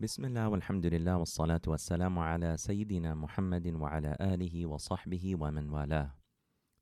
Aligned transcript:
بسم 0.00 0.24
الله 0.24 0.48
والحمد 0.48 0.86
لله 0.86 1.16
والصلاة 1.16 1.60
والسلام 1.66 2.18
على 2.18 2.56
سيدنا 2.56 3.14
محمد 3.14 3.66
وعلى 3.66 4.16
آله 4.20 4.66
وصحبه 4.66 5.36
ومن 5.36 5.70
والاه. 5.70 6.10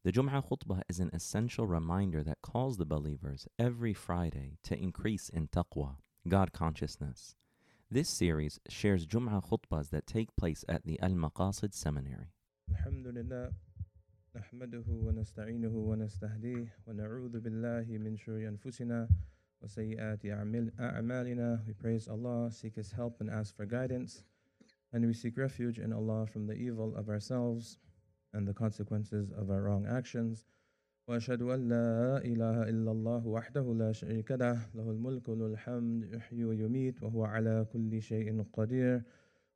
The 0.05 0.13
Jum'ah 0.13 0.45
khutbah 0.47 0.83
is 0.87 1.01
an 1.01 1.09
essential 1.15 1.67
reminder 1.67 2.23
that 2.23 2.43
calls 2.43 2.77
the 2.77 2.85
believers 2.85 3.49
every 3.59 3.95
Friday 3.95 4.59
to 4.65 4.79
increase 4.79 5.31
in 5.31 5.49
taqwa, 5.49 5.97
God 6.29 6.53
consciousness. 6.53 7.35
This 7.91 8.11
series 8.11 8.61
shares 8.69 9.07
Jum'ah 9.07 9.43
khutbahs 9.49 9.89
that 9.89 10.07
take 10.07 10.37
place 10.37 10.63
at 10.69 10.85
the 10.85 11.01
Al 11.01 11.13
Maqasid 11.13 11.73
Seminary. 11.73 12.33
الحمد 12.69 13.07
لله 13.07 13.53
نحمده 14.37 14.85
ونستعينه 14.89 15.75
ونستهديه 15.75 16.77
ونعوذ 16.87 17.41
بالله 17.41 17.99
من 17.99 18.17
شرور 18.17 18.49
أنفسنا 18.49 19.09
وسيئات 19.67 20.27
أعمالنا 20.81 21.67
We 21.67 21.73
praise 21.73 22.07
Allah, 22.09 22.51
seek 22.53 22.77
His 22.77 22.93
help 22.93 23.21
and 23.21 23.29
ask 23.29 23.57
for 23.57 23.67
guidance 23.67 24.23
and 24.93 25.05
we 25.05 25.13
seek 25.13 25.37
refuge 25.37 25.79
in 25.79 25.93
Allah 25.93 26.27
from 26.27 26.47
the 26.47 26.55
evil 26.55 26.95
of 26.97 27.09
ourselves 27.09 27.79
and 28.33 28.47
the 28.47 28.55
consequences 28.55 29.33
of 29.33 29.51
our 29.51 29.63
wrong 29.63 29.87
actions 29.87 30.47
وأشهد 31.09 31.43
أن 31.43 31.69
لا 31.69 32.19
إله 32.19 32.63
إلا 32.63 32.91
الله 32.93 33.27
وحده 33.27 33.75
لا 33.75 33.93
شريك 33.93 34.31
له 34.31 34.59
له 34.75 34.91
الملك 34.91 35.29
وله 35.29 35.47
الحمد 35.47 36.15
يحيي 36.15 36.45
ويميت 36.45 37.03
وهو 37.03 37.25
على 37.25 37.67
كل 37.73 38.03
شيء 38.03 38.43
قدير 38.53 39.03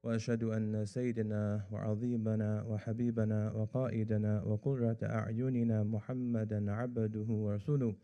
وأشهد 0.03 0.43
أن 0.45 0.87
سيدنا 0.87 1.67
وعظيمنا 1.71 2.63
وحبيبنا 2.63 3.53
وقائدنا 3.53 4.43
وقرة 4.43 4.99
أعيننا 5.03 5.83
محمدا 5.83 6.73
عبده 6.73 7.27
ورسوله 7.29 7.95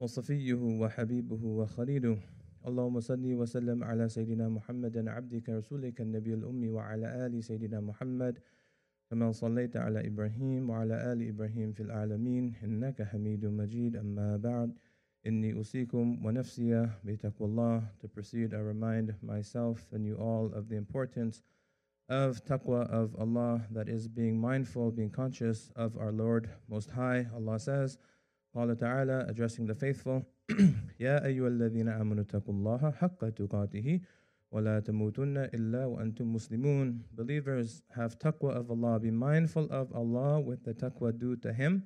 وصفيه 0.00 0.54
وحبيبه 0.54 1.44
وخليله. 1.44 2.18
اللهم 2.66 3.00
صل 3.00 3.34
وسلم 3.34 3.84
على 3.84 4.08
سيدنا 4.08 4.48
محمد 4.48 5.08
عبدك 5.08 5.48
رسولك 5.48 6.00
النبي 6.00 6.34
الأمي 6.34 6.68
وعلى 6.68 7.26
آل 7.26 7.44
سيدنا 7.44 7.80
محمد 7.80 8.38
كما 9.10 9.32
صليت 9.32 9.76
على 9.76 10.06
إبراهيم 10.06 10.70
وعلى 10.70 11.12
آل 11.12 11.28
إبراهيم 11.28 11.72
في 11.72 11.82
العالمين. 11.82 12.54
إنك 12.64 13.02
حميد 13.02 13.46
مجيد. 13.46 13.96
أما 13.96 14.36
بعد 14.36 14.72
إني 15.26 15.54
أوصيكم 15.54 16.26
ونفسي 16.26 16.88
بتقوى 17.04 17.48
الله 17.48 17.82
to 18.00 18.08
proceed 18.08 18.54
I 18.54 18.58
remind 18.58 19.14
myself 19.22 19.86
and 19.92 20.06
you 20.06 20.16
all 20.16 20.52
of 20.52 20.68
the 20.68 20.76
importance 20.76 21.42
of 22.08 22.44
taqwa 22.44 22.88
of 22.90 23.16
Allah 23.18 23.66
that 23.72 23.88
is 23.88 24.06
being 24.06 24.40
mindful 24.40 24.90
being 24.92 25.10
conscious 25.10 25.70
of 25.74 25.96
our 25.96 26.12
Lord 26.12 26.50
Most 26.68 26.90
High. 26.90 27.26
Allah 27.34 27.58
says 27.58 27.98
قال 28.55 28.77
تعالى 28.77 29.27
addressing 29.29 29.65
the 29.65 29.75
faithful 29.75 30.23
يا 30.99 31.25
أيها 31.25 31.47
الذين 31.47 31.87
آمنوا 31.89 32.23
اتقوا 32.23 32.53
الله 32.53 32.91
حق 32.91 33.29
تقاته 33.29 34.01
ولا 34.51 34.79
تموتن 34.79 35.37
إلا 35.37 35.85
وأنتم 35.85 36.33
مسلمون 36.33 37.01
Believers 37.15 37.83
have 37.95 38.19
taqwa 38.19 38.51
of 38.55 38.69
Allah 38.71 38.99
be 38.99 39.11
mindful 39.11 39.67
of 39.71 39.91
Allah 39.95 40.39
with 40.39 40.63
the 40.63 40.73
taqwa 40.73 41.17
due 41.17 41.35
to 41.37 41.53
Him 41.53 41.83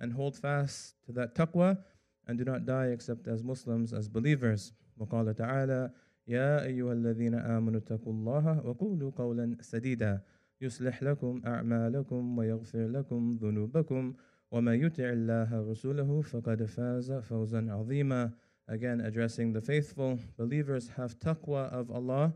and 0.00 0.12
hold 0.12 0.36
fast 0.36 0.94
to 1.06 1.12
that 1.12 1.34
taqwa 1.34 1.78
and 2.26 2.38
do 2.38 2.44
not 2.44 2.64
die 2.66 2.86
except 2.86 3.26
as 3.26 3.42
Muslims, 3.42 3.92
as 3.92 4.08
believers. 4.08 4.72
وقال 4.98 5.34
تعالى 5.34 5.90
يا 6.26 6.62
أيها 6.64 6.92
الذين 6.92 7.34
آمنوا 7.34 7.80
اتقوا 7.80 8.12
الله 8.12 8.66
وقولوا 8.66 9.10
قولا 9.10 9.56
سديدا 9.60 10.20
يصلح 10.60 11.02
لكم 11.02 11.42
أعمالكم 11.46 12.38
ويغفر 12.38 12.88
لكم 12.88 13.30
ذنوبكم 13.30 14.14
وما 14.52 14.74
يطع 14.74 15.04
الله 15.04 15.60
ورسوله 15.60 16.20
فقد 16.22 16.64
فاز 16.64 17.12
فوزا 17.12 17.72
عظيما 17.72 18.32
Again, 18.70 19.00
addressing 19.00 19.54
the 19.54 19.62
faithful 19.62 20.18
believers 20.36 20.90
have 20.96 21.18
taqwa 21.18 21.72
of 21.72 21.90
Allah 21.90 22.34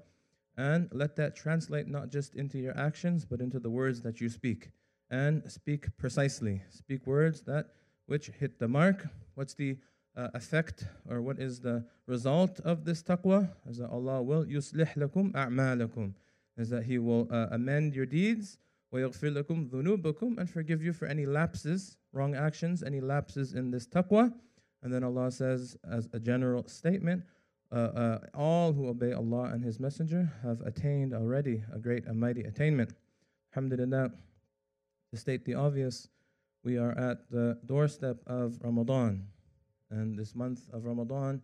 and 0.57 0.89
let 0.91 1.15
that 1.17 1.37
translate 1.37 1.87
not 1.87 2.09
just 2.09 2.35
into 2.35 2.59
your 2.59 2.75
actions 2.77 3.27
but 3.27 3.41
into 3.43 3.59
the 3.59 3.69
words 3.69 4.01
that 4.01 4.19
you 4.19 4.31
speak 4.31 4.71
and 5.11 5.43
speak 5.47 5.95
precisely. 5.99 6.63
Speak 6.71 7.07
words 7.07 7.43
that 7.43 7.67
which 8.07 8.29
hit 8.29 8.59
the 8.59 8.67
mark. 8.67 9.07
What's 9.35 9.53
the 9.55 9.77
uh, 10.17 10.29
effect 10.35 10.85
or 11.09 11.21
what 11.21 11.39
is 11.39 11.61
the 11.61 11.85
result 12.07 12.61
of 12.61 12.85
this 12.85 13.03
taqwa? 13.03 13.51
Is 13.69 13.79
that 13.79 13.91
Allah 13.91 14.23
will 14.23 14.45
yuslih 14.47 14.93
lakum 14.97 15.33
a'malakum. 15.33 16.15
Is 16.57 16.71
that 16.71 16.85
He 16.85 16.99
will 16.99 17.29
uh, 17.31 17.49
amend 17.51 17.95
your 17.95 18.07
deeds, 18.07 18.59
وَيَغْفِرْ 18.93 19.43
لَكُمْ 19.43 19.71
ذُنُوبَكُمْ 19.71 20.39
and 20.39 20.51
forgive 20.51 20.83
you 20.83 20.93
for 20.93 21.07
any 21.07 21.25
lapses, 21.25 21.97
wrong 22.13 22.35
actions, 22.35 22.83
any 22.83 23.01
lapses 23.01 23.55
in 23.55 23.71
this 23.71 23.87
taqwa. 23.87 24.33
And 24.83 24.93
then 24.93 25.03
Allah 25.03 25.31
says, 25.31 25.77
as 25.91 26.09
a 26.13 26.19
general 26.19 26.67
statement, 26.67 27.23
uh, 27.71 27.75
uh, 27.75 28.19
all 28.35 28.73
who 28.73 28.89
obey 28.89 29.13
Allah 29.13 29.45
and 29.45 29.65
His 29.65 29.81
Messenger 29.81 30.31
have 30.43 30.61
attained 30.61 31.15
already 31.15 31.63
a 31.73 31.79
great 31.79 32.05
and 32.05 32.21
mighty 32.21 32.43
attainment. 32.43 32.93
Alhamdulillah, 33.53 34.11
to 35.11 35.17
state 35.17 35.45
the 35.45 35.55
obvious, 35.55 36.09
we 36.65 36.77
are 36.77 36.93
at 36.99 37.31
the 37.31 37.59
doorstep 37.65 38.19
of 38.27 38.59
Ramadan. 38.63 39.27
And 39.91 40.19
this 40.19 40.35
month 40.35 40.69
of 40.73 40.85
Ramadan, 40.85 41.41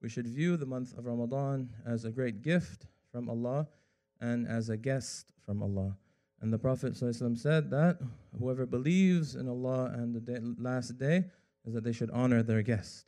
we 0.00 0.08
should 0.08 0.26
view 0.26 0.56
the 0.56 0.66
month 0.66 0.96
of 0.96 1.06
Ramadan 1.06 1.70
as 1.86 2.04
a 2.04 2.10
great 2.10 2.42
gift 2.42 2.86
from 3.10 3.28
Allah 3.28 3.66
and 4.20 4.46
as 4.46 4.68
a 4.68 4.76
guest 4.76 5.32
from 5.44 5.62
Allah. 5.62 5.96
And 6.41 6.53
the 6.53 6.59
Prophet 6.59 6.93
ﷺ 6.93 7.37
said 7.37 7.71
that 7.71 7.97
whoever 8.39 8.65
believes 8.65 9.35
in 9.35 9.47
Allah 9.47 9.91
and 9.93 10.15
the 10.15 10.19
day, 10.19 10.39
last 10.59 10.97
day 10.97 11.25
is 11.65 11.73
that 11.73 11.83
they 11.83 11.91
should 11.91 12.11
honor 12.11 12.43
their 12.43 12.61
guest. 12.61 13.05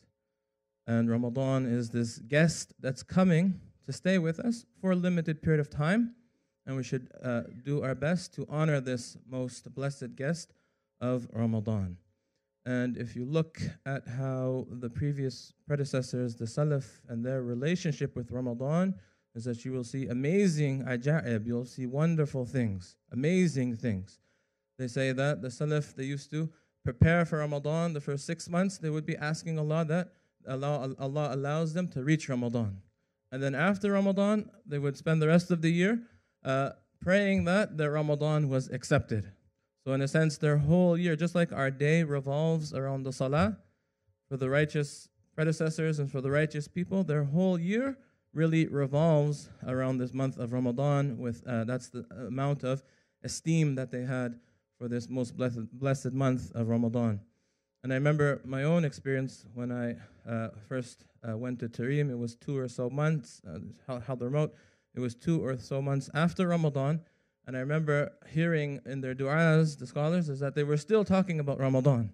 And 0.88 1.09
Ramadan 1.09 1.66
is 1.66 1.91
this 1.91 2.18
guest 2.18 2.73
that's 2.79 3.03
coming 3.03 3.62
to 3.85 3.94
stay 3.94 4.18
with 4.18 4.39
us 4.39 4.66
for 4.81 4.91
a 4.91 4.95
limited 4.95 5.41
period 5.41 5.59
of 5.59 5.69
time. 5.69 6.16
And 6.66 6.75
we 6.75 6.84
should 6.84 7.09
uh, 7.23 7.44
do 7.63 7.84
our 7.84 7.95
best 7.95 8.34
to 8.35 8.45
honor 8.50 8.81
this 8.81 9.18
most 9.29 9.73
blessed 9.73 10.16
guest 10.16 10.53
of 11.00 11.28
Ramadan. 11.31 11.97
And 12.66 12.97
if 12.97 13.16
you 13.16 13.25
look 13.25 13.62
at 13.85 14.07
how 14.07 14.68
the 14.69 14.89
previous 14.89 15.53
predecessors, 15.66 16.35
the 16.35 16.45
Salaf, 16.45 17.01
and 17.07 17.25
their 17.25 17.41
relationship 17.41 18.16
with 18.16 18.31
Ramadan, 18.31 18.94
is 19.35 19.44
that 19.45 19.63
you 19.63 19.72
will 19.72 19.84
see 19.84 20.07
amazing 20.07 20.84
ajaib, 20.84 21.45
you'll 21.45 21.66
see 21.66 21.85
wonderful 21.85 22.45
things, 22.45 22.95
amazing 23.12 23.75
things. 23.75 24.19
They 24.78 24.88
say 24.88 25.12
that 25.12 25.41
the 25.41 25.50
Salaf, 25.50 25.95
they 25.95 26.06
used 26.06 26.31
to 26.31 26.50
prepare 26.84 27.25
for 27.25 27.39
Ramadan 27.39 27.94
the 27.94 28.01
first 28.01 28.25
six 28.25 28.50
months, 28.50 28.78
they 28.78 28.89
would 28.89 29.06
be 29.06 29.18
asking 29.18 29.59
Allah 29.59 29.85
that 29.85 30.09
Allah, 30.47 30.95
Allah 31.00 31.35
allows 31.35 31.73
them 31.73 31.88
to 31.89 32.03
reach 32.03 32.29
Ramadan. 32.29 32.81
And 33.31 33.44
then 33.44 33.53
after 33.53 33.91
Ramadan, 33.91 34.50
they 34.66 34.79
would 34.79 34.97
spend 34.97 35.22
the 35.22 35.28
rest 35.28 35.51
of 35.51 35.62
the 35.62 35.69
year 35.69 36.01
uh, 36.44 36.72
praying 37.01 37.45
that 37.45 37.78
their 37.78 37.91
Ramadan 37.91 38.50
was 38.50 38.69
accepted. 38.69 39.31
So, 39.85 39.94
in 39.94 40.01
a 40.01 40.07
sense, 40.07 40.38
their 40.38 40.57
whole 40.57 40.97
year, 40.97 41.16
just 41.16 41.35
like 41.35 41.51
our 41.51 41.72
day 41.72 42.03
revolves 42.03 42.73
around 42.73 43.03
the 43.03 43.13
salah, 43.13 43.57
for 44.29 44.38
the 44.38 44.50
righteous 44.50 45.09
predecessors 45.35 46.00
and 46.00 46.12
for 46.12 46.22
the 46.22 46.31
righteous 46.31 46.68
people, 46.68 47.03
their 47.03 47.23
whole 47.23 47.59
year 47.59 47.97
really 48.34 48.67
revolves 48.67 49.50
around 49.66 49.97
this 49.97 50.13
month 50.13 50.38
of 50.38 50.53
Ramadan. 50.53 51.17
With 51.17 51.45
uh, 51.47 51.63
that's 51.63 51.90
the 51.90 52.06
amount 52.28 52.63
of 52.63 52.84
esteem 53.23 53.75
that 53.75 53.91
they 53.91 54.03
had 54.03 54.40
for 54.78 54.88
this 54.88 55.09
most 55.09 55.35
blessed, 55.35 55.72
blessed 55.73 56.13
month 56.13 56.51
of 56.56 56.68
Ramadan. 56.68 57.19
And 57.84 57.94
I 57.94 57.95
remember 57.95 58.41
my 58.44 58.63
own 58.63 58.84
experience 58.85 59.45
when 59.53 59.72
I 59.72 59.95
uh, 60.29 60.50
first 60.68 61.06
uh, 61.28 61.38
went 61.38 61.59
to 61.59 61.69
Tarim. 61.69 62.09
It 62.09 62.18
was 62.18 62.35
two 62.35 62.57
or 62.57 62.68
so 62.68 62.89
months, 62.89 63.41
uh, 63.47 64.00
the 64.16 64.25
remote. 64.25 64.53
It 64.95 65.00
was 65.00 65.16
two 65.16 65.44
or 65.44 65.57
so 65.57 65.81
months 65.81 66.09
after 66.13 66.47
Ramadan. 66.47 67.01
And 67.47 67.56
I 67.56 67.62
remember 67.62 68.12
hearing 68.28 68.79
in 68.85 69.01
their 69.01 69.16
du'as, 69.16 69.79
the 69.79 69.88
scholars, 69.88 70.29
is 70.29 70.39
that 70.39 70.56
they 70.56 70.63
were 70.63 70.78
still 70.78 71.03
talking 71.03 71.39
about 71.39 71.59
Ramadan. 71.59 72.12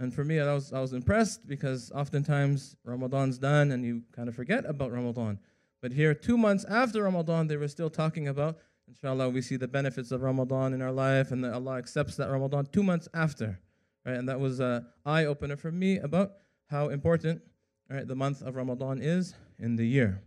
And 0.00 0.14
for 0.14 0.24
me, 0.24 0.38
I 0.38 0.54
was, 0.54 0.72
I 0.72 0.80
was 0.80 0.92
impressed 0.92 1.46
because 1.46 1.90
oftentimes 1.92 2.76
Ramadan's 2.84 3.38
done 3.38 3.72
and 3.72 3.84
you 3.84 4.02
kind 4.12 4.28
of 4.28 4.34
forget 4.34 4.64
about 4.64 4.92
Ramadan. 4.92 5.38
But 5.82 5.92
here, 5.92 6.14
two 6.14 6.38
months 6.38 6.64
after 6.68 7.02
Ramadan, 7.02 7.46
they 7.46 7.56
were 7.56 7.68
still 7.68 7.90
talking 7.90 8.28
about, 8.28 8.58
inshallah, 8.86 9.28
we 9.30 9.42
see 9.42 9.56
the 9.56 9.68
benefits 9.68 10.12
of 10.12 10.22
Ramadan 10.22 10.72
in 10.72 10.82
our 10.82 10.92
life 10.92 11.30
and 11.30 11.42
that 11.44 11.52
Allah 11.52 11.78
accepts 11.78 12.16
that 12.16 12.30
Ramadan 12.30 12.66
two 12.66 12.82
months 12.82 13.08
after. 13.12 13.60
Right? 14.04 14.16
And 14.16 14.28
that 14.28 14.40
was 14.40 14.60
an 14.60 14.86
eye 15.04 15.24
opener 15.24 15.56
for 15.56 15.72
me 15.72 15.98
about 15.98 16.32
how 16.66 16.88
important 16.88 17.42
right, 17.90 18.06
the 18.06 18.14
month 18.14 18.42
of 18.42 18.56
Ramadan 18.56 19.00
is 19.02 19.34
in 19.58 19.76
the 19.76 19.86
year. 19.86 20.22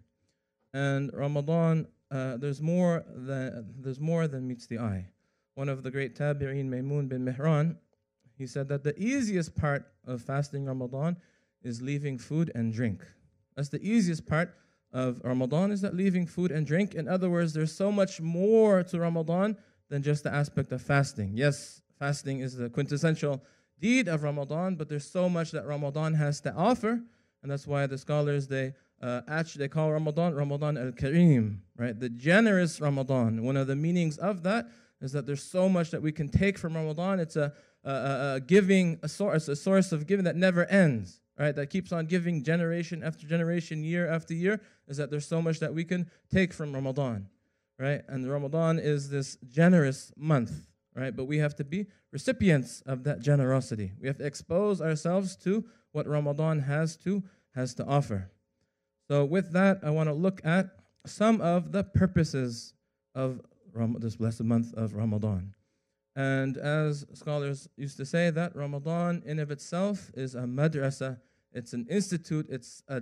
And 0.73 1.11
Ramadan 1.13 1.87
uh, 2.11 2.35
there's 2.37 2.61
more 2.61 3.05
than 3.07 3.73
there's 3.79 3.99
more 3.99 4.27
than 4.27 4.47
meets 4.47 4.67
the 4.67 4.79
eye. 4.79 5.07
One 5.55 5.69
of 5.69 5.83
the 5.83 5.91
great 5.91 6.15
tabi'in, 6.15 6.69
Maymun 6.69 7.07
bin 7.07 7.25
Mihran, 7.25 7.77
he 8.41 8.47
said 8.47 8.67
that 8.71 8.83
the 8.83 8.97
easiest 9.11 9.51
part 9.55 9.83
of 10.11 10.15
fasting 10.31 10.63
Ramadan 10.65 11.11
is 11.69 11.75
leaving 11.81 12.17
food 12.29 12.47
and 12.57 12.73
drink. 12.79 12.99
That's 13.55 13.69
the 13.69 13.83
easiest 13.93 14.23
part 14.33 14.49
of 14.91 15.21
Ramadan 15.23 15.71
is 15.71 15.81
that 15.81 15.95
leaving 16.03 16.25
food 16.35 16.51
and 16.51 16.63
drink. 16.65 16.95
In 16.95 17.07
other 17.15 17.29
words, 17.35 17.53
there's 17.53 17.75
so 17.83 17.89
much 17.91 18.13
more 18.19 18.83
to 18.89 18.95
Ramadan 19.07 19.49
than 19.89 20.01
just 20.01 20.23
the 20.23 20.33
aspect 20.41 20.71
of 20.71 20.81
fasting. 20.81 21.29
Yes, 21.35 21.81
fasting 21.99 22.37
is 22.45 22.51
the 22.61 22.69
quintessential 22.77 23.35
deed 23.79 24.07
of 24.07 24.23
Ramadan, 24.23 24.69
but 24.75 24.89
there's 24.89 25.09
so 25.19 25.29
much 25.37 25.49
that 25.51 25.65
Ramadan 25.73 26.11
has 26.15 26.41
to 26.41 26.51
offer, 26.69 26.93
and 27.41 27.47
that's 27.51 27.67
why 27.67 27.81
the 27.87 27.97
scholars 27.97 28.47
they 28.47 28.67
Uh, 29.01 29.21
actually, 29.27 29.61
they 29.65 29.73
call 29.77 29.89
Ramadan 29.99 30.31
Ramadan 30.43 30.73
al 30.77 30.91
Kareem, 31.01 31.45
right? 31.75 31.95
The 32.05 32.11
generous 32.29 32.73
Ramadan. 32.87 33.31
One 33.49 33.57
of 33.61 33.65
the 33.71 33.75
meanings 33.75 34.15
of 34.19 34.35
that 34.43 34.63
is 35.01 35.11
that 35.13 35.25
there's 35.25 35.47
so 35.57 35.63
much 35.67 35.89
that 35.93 36.01
we 36.07 36.11
can 36.11 36.29
take 36.29 36.55
from 36.61 36.71
Ramadan. 36.75 37.19
It's 37.25 37.35
a, 37.35 37.47
a, 37.83 37.91
a, 37.91 38.33
a 38.35 38.39
giving, 38.39 38.99
a 39.03 39.09
source, 39.09 39.47
a 39.47 39.55
source 39.55 39.91
of 39.91 40.07
giving 40.07 40.25
that 40.25 40.35
never 40.35 40.65
ends, 40.65 41.21
right? 41.37 41.55
That 41.55 41.69
keeps 41.69 41.91
on 41.91 42.05
giving 42.05 42.43
generation 42.43 43.03
after 43.03 43.27
generation, 43.27 43.83
year 43.83 44.07
after 44.07 44.33
year. 44.33 44.61
Is 44.87 44.97
that 44.97 45.09
there's 45.09 45.27
so 45.27 45.41
much 45.41 45.59
that 45.59 45.73
we 45.73 45.83
can 45.83 46.09
take 46.31 46.53
from 46.53 46.73
Ramadan, 46.73 47.27
right? 47.79 48.01
And 48.07 48.29
Ramadan 48.29 48.79
is 48.79 49.09
this 49.09 49.37
generous 49.47 50.11
month, 50.15 50.67
right? 50.95 51.15
But 51.15 51.25
we 51.25 51.37
have 51.37 51.55
to 51.55 51.63
be 51.63 51.87
recipients 52.11 52.81
of 52.85 53.03
that 53.05 53.19
generosity. 53.21 53.91
We 53.99 54.07
have 54.07 54.17
to 54.17 54.25
expose 54.25 54.81
ourselves 54.81 55.35
to 55.37 55.65
what 55.91 56.07
Ramadan 56.07 56.59
has 56.59 56.97
to 56.97 57.23
has 57.55 57.73
to 57.75 57.85
offer. 57.85 58.29
So, 59.09 59.25
with 59.25 59.51
that, 59.51 59.79
I 59.83 59.89
want 59.89 60.07
to 60.07 60.13
look 60.13 60.39
at 60.45 60.69
some 61.05 61.41
of 61.41 61.73
the 61.73 61.83
purposes 61.83 62.73
of 63.13 63.41
Ram- 63.73 63.97
this 63.99 64.15
blessed 64.15 64.43
month 64.43 64.73
of 64.73 64.93
Ramadan. 64.93 65.53
And 66.15 66.57
as 66.57 67.05
scholars 67.13 67.69
used 67.77 67.97
to 67.97 68.05
say, 68.05 68.29
that 68.31 68.55
Ramadan 68.55 69.23
in 69.25 69.39
of 69.39 69.51
itself 69.51 70.11
is 70.13 70.35
a 70.35 70.41
madrasa. 70.41 71.19
It's 71.53 71.73
an 71.73 71.87
institute. 71.89 72.47
It's 72.49 72.83
a 72.87 73.01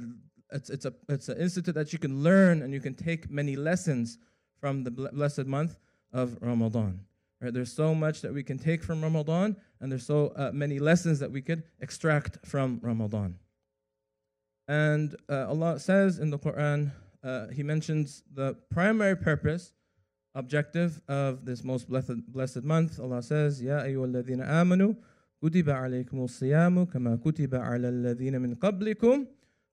it's 0.52 0.70
it's 0.70 0.86
a 0.86 0.94
it's 1.08 1.30
an 1.30 1.40
institute 1.40 1.76
that 1.76 1.94
you 1.94 2.00
can 2.00 2.24
learn 2.24 2.62
and 2.62 2.74
you 2.74 2.80
can 2.80 2.96
take 2.96 3.30
many 3.30 3.56
lessons 3.56 4.18
from 4.60 4.84
the 4.84 4.92
blessed 4.92 5.46
month 5.46 5.78
of 6.12 6.38
Ramadan. 6.42 7.02
Right? 7.42 7.54
There's 7.54 7.72
so 7.72 7.96
much 7.96 8.22
that 8.22 8.34
we 8.34 8.44
can 8.44 8.60
take 8.60 8.84
from 8.84 9.02
Ramadan, 9.02 9.56
and 9.80 9.92
there's 9.92 10.06
so 10.06 10.34
uh, 10.36 10.52
many 10.54 10.80
lessons 10.80 11.20
that 11.20 11.32
we 11.32 11.42
could 11.42 11.64
extract 11.80 12.46
from 12.46 12.80
Ramadan. 12.84 13.38
And 14.68 15.16
uh, 15.30 15.48
Allah 15.48 15.80
says 15.80 16.20
in 16.20 16.30
the 16.30 16.38
Quran, 16.38 16.92
uh, 17.24 17.48
He 17.48 17.64
mentions 17.64 18.24
the 18.34 18.56
primary 18.70 19.16
purpose, 19.16 19.72
objective 20.35 21.01
of 21.09 21.45
this 21.45 21.62
most 21.62 21.89
blessed, 21.89 22.27
blessed 22.33 22.62
month. 22.62 22.99
Allah 22.99 23.23
says, 23.23 23.62
Ya 23.62 23.81
ayyuhalladhina 23.81 24.49
amanu, 24.49 24.97
kutiba 25.43 25.75
alaykum 25.75 26.29
siyamu 26.29 26.91
kama 26.91 27.17
kutiba 27.19 27.61
ala 27.62 27.89
alladhina 27.89 28.41
min 28.41 28.56
qablikum. 28.56 29.27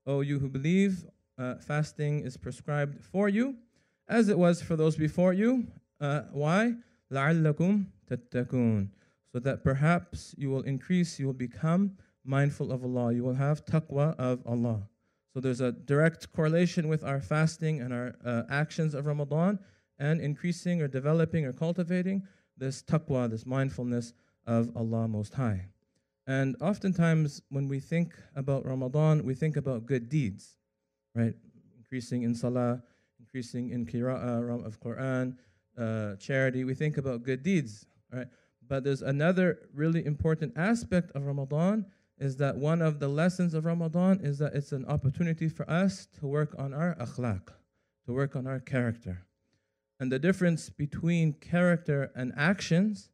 O 0.06 0.22
you 0.22 0.40
who 0.40 0.50
believe, 0.50 1.06
uh, 1.38 1.56
fasting 1.56 2.22
is 2.22 2.38
prescribed 2.38 3.04
for 3.04 3.30
you, 3.30 3.56
as 4.08 4.30
it 4.30 4.38
was 4.38 4.62
for 4.62 4.76
those 4.76 4.96
before 4.96 5.34
you. 5.34 5.68
Uh, 6.00 6.22
why? 6.32 6.74
لَعَلَّكُمْ 7.12 7.86
تَتَّقُونَ 8.10 8.88
So 9.32 9.40
that 9.40 9.64
perhaps 9.64 10.34
you 10.38 10.50
will 10.50 10.62
increase, 10.62 11.20
you 11.20 11.26
will 11.28 11.34
become 11.34 11.98
mindful 12.24 12.72
of 12.72 12.84
Allah. 12.84 13.14
You 13.14 13.24
will 13.24 13.36
have 13.36 13.66
taqwa 13.66 14.16
of 14.18 14.42
Allah. 14.46 14.88
So 15.34 15.40
there's 15.40 15.62
a 15.62 15.72
direct 15.72 16.34
correlation 16.34 16.88
with 16.88 17.04
our 17.04 17.22
fasting 17.22 17.82
and 17.82 17.94
our 17.94 18.16
uh, 18.26 18.44
actions 18.50 18.94
of 18.94 19.06
Ramadan 19.06 19.60
and 19.99 20.21
increasing 20.21 20.83
or 20.83 20.89
developing 20.89 21.45
or 21.45 21.53
cultivating 21.53 22.23
this 22.57 22.83
taqwa, 22.83 23.31
this 23.31 23.47
mindfulness 23.47 24.13
of 24.47 24.71
Allah 24.77 25.09
Most 25.09 25.35
High. 25.35 25.69
And 26.27 26.57
oftentimes, 26.61 27.43
when 27.51 27.69
we 27.69 27.79
think 27.79 28.15
about 28.35 28.67
Ramadan, 28.67 29.25
we 29.25 29.35
think 29.35 29.57
about 29.57 29.87
good 29.87 30.09
deeds, 30.09 30.57
right? 31.15 31.35
Increasing 31.77 32.23
in 32.23 32.35
salah, 32.35 32.83
increasing 33.21 33.71
in 33.71 33.87
qira'ah 33.87 34.67
of 34.67 34.81
Quran, 34.81 35.37
uh, 35.79 36.17
charity. 36.17 36.65
We 36.65 36.75
think 36.75 36.97
about 36.99 37.23
good 37.23 37.43
deeds, 37.43 37.87
right? 38.13 38.27
But 38.67 38.83
there's 38.83 39.03
another 39.03 39.69
really 39.73 40.05
important 40.05 40.55
aspect 40.57 41.13
of 41.15 41.25
Ramadan 41.25 41.87
is 42.19 42.37
that 42.39 42.57
one 42.57 42.83
of 42.83 42.99
the 42.99 43.09
lessons 43.09 43.55
of 43.55 43.65
Ramadan 43.65 44.21
is 44.23 44.39
that 44.39 44.55
it's 44.55 44.73
an 44.73 44.87
opportunity 44.87 45.49
for 45.49 45.69
us 45.71 46.09
to 46.19 46.27
work 46.27 46.55
on 46.59 46.73
our 46.73 46.97
akhlaq, 46.97 47.49
to 48.07 48.13
work 48.13 48.35
on 48.35 48.47
our 48.47 48.59
character. 48.59 49.27
And 49.99 50.13
the 50.13 50.19
difference 50.19 50.69
between 50.71 51.35
character 51.35 52.11
and 52.15 52.33
actions 52.37 53.11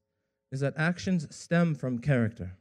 is 0.50 0.60
that 0.60 0.74
actions 0.76 1.34
stem 1.34 1.74
from 1.74 1.98
character. 1.98 2.56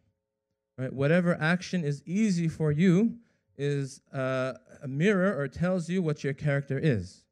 Right? 0.77 0.93
Whatever 0.93 1.37
action 1.39 1.83
is 1.83 2.03
easy 2.05 2.47
for 2.47 2.71
you 2.71 3.17
is 3.57 4.01
uh, 4.13 4.53
a 4.81 4.87
mirror 4.87 5.37
or 5.37 5.47
tells 5.47 5.89
you 5.89 6.01
what 6.01 6.23
your 6.23 6.33
character 6.33 6.79
is. 6.79 7.23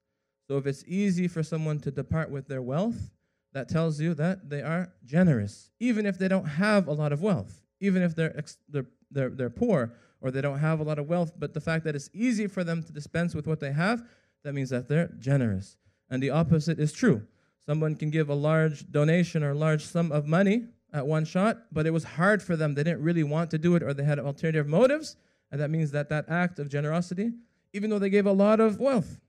So 0.47 0.57
if 0.57 0.65
it's 0.65 0.83
easy 0.87 1.27
for 1.27 1.43
someone 1.43 1.79
to 1.81 1.91
depart 1.91 2.29
with 2.31 2.47
their 2.47 2.61
wealth, 2.61 3.11
that 3.53 3.69
tells 3.69 3.99
you 3.99 4.13
that 4.15 4.49
they 4.49 4.61
are 4.61 4.91
generous, 5.05 5.71
even 5.79 6.05
if 6.05 6.19
they 6.19 6.27
don't 6.27 6.45
have 6.45 6.87
a 6.87 6.93
lot 6.93 7.11
of 7.11 7.21
wealth, 7.21 7.63
even 7.79 8.03
if 8.03 8.15
they're, 8.15 8.37
ex- 8.37 8.57
they're 8.67 8.85
they're, 9.11 9.29
they're 9.29 9.49
poor 9.49 9.93
or 10.21 10.31
they 10.31 10.41
don't 10.41 10.59
have 10.59 10.79
a 10.79 10.83
lot 10.83 10.99
of 10.99 11.07
wealth, 11.07 11.33
but 11.37 11.53
the 11.53 11.61
fact 11.61 11.85
that 11.85 11.95
it's 11.95 12.09
easy 12.13 12.47
for 12.47 12.63
them 12.63 12.83
to 12.83 12.91
dispense 12.91 13.33
with 13.33 13.47
what 13.47 13.59
they 13.59 13.71
have, 13.71 14.03
that 14.43 14.53
means 14.53 14.69
that 14.69 14.87
they're 14.87 15.11
generous. 15.19 15.77
And 16.09 16.21
the 16.21 16.29
opposite 16.31 16.79
is 16.79 16.91
true. 16.91 17.23
Someone 17.65 17.95
can 17.95 18.09
give 18.09 18.29
a 18.29 18.35
large 18.35 18.91
donation 18.91 19.43
or 19.43 19.53
large 19.53 19.85
sum 19.85 20.11
of 20.11 20.25
money 20.25 20.65
at 20.91 21.05
one 21.05 21.25
shot, 21.25 21.59
but 21.71 21.85
it 21.85 21.91
was 21.91 22.03
hard 22.03 22.41
for 22.41 22.55
them. 22.55 22.73
They 22.73 22.83
didn't 22.83 23.03
really 23.03 23.23
want 23.23 23.51
to 23.51 23.57
do 23.57 23.75
it 23.75 23.83
or 23.83 23.93
they 23.93 24.03
had 24.03 24.19
alternative 24.19 24.67
motives. 24.67 25.17
And 25.51 25.61
that 25.61 25.69
means 25.69 25.91
that 25.91 26.09
that 26.09 26.25
act 26.29 26.59
of 26.59 26.69
generosity, 26.69 27.31
even 27.73 27.89
though 27.89 27.99
they 27.99 28.09
gave 28.09 28.25
a 28.25 28.31
lot 28.31 28.59
of 28.59 28.79
wealth, 28.79 29.19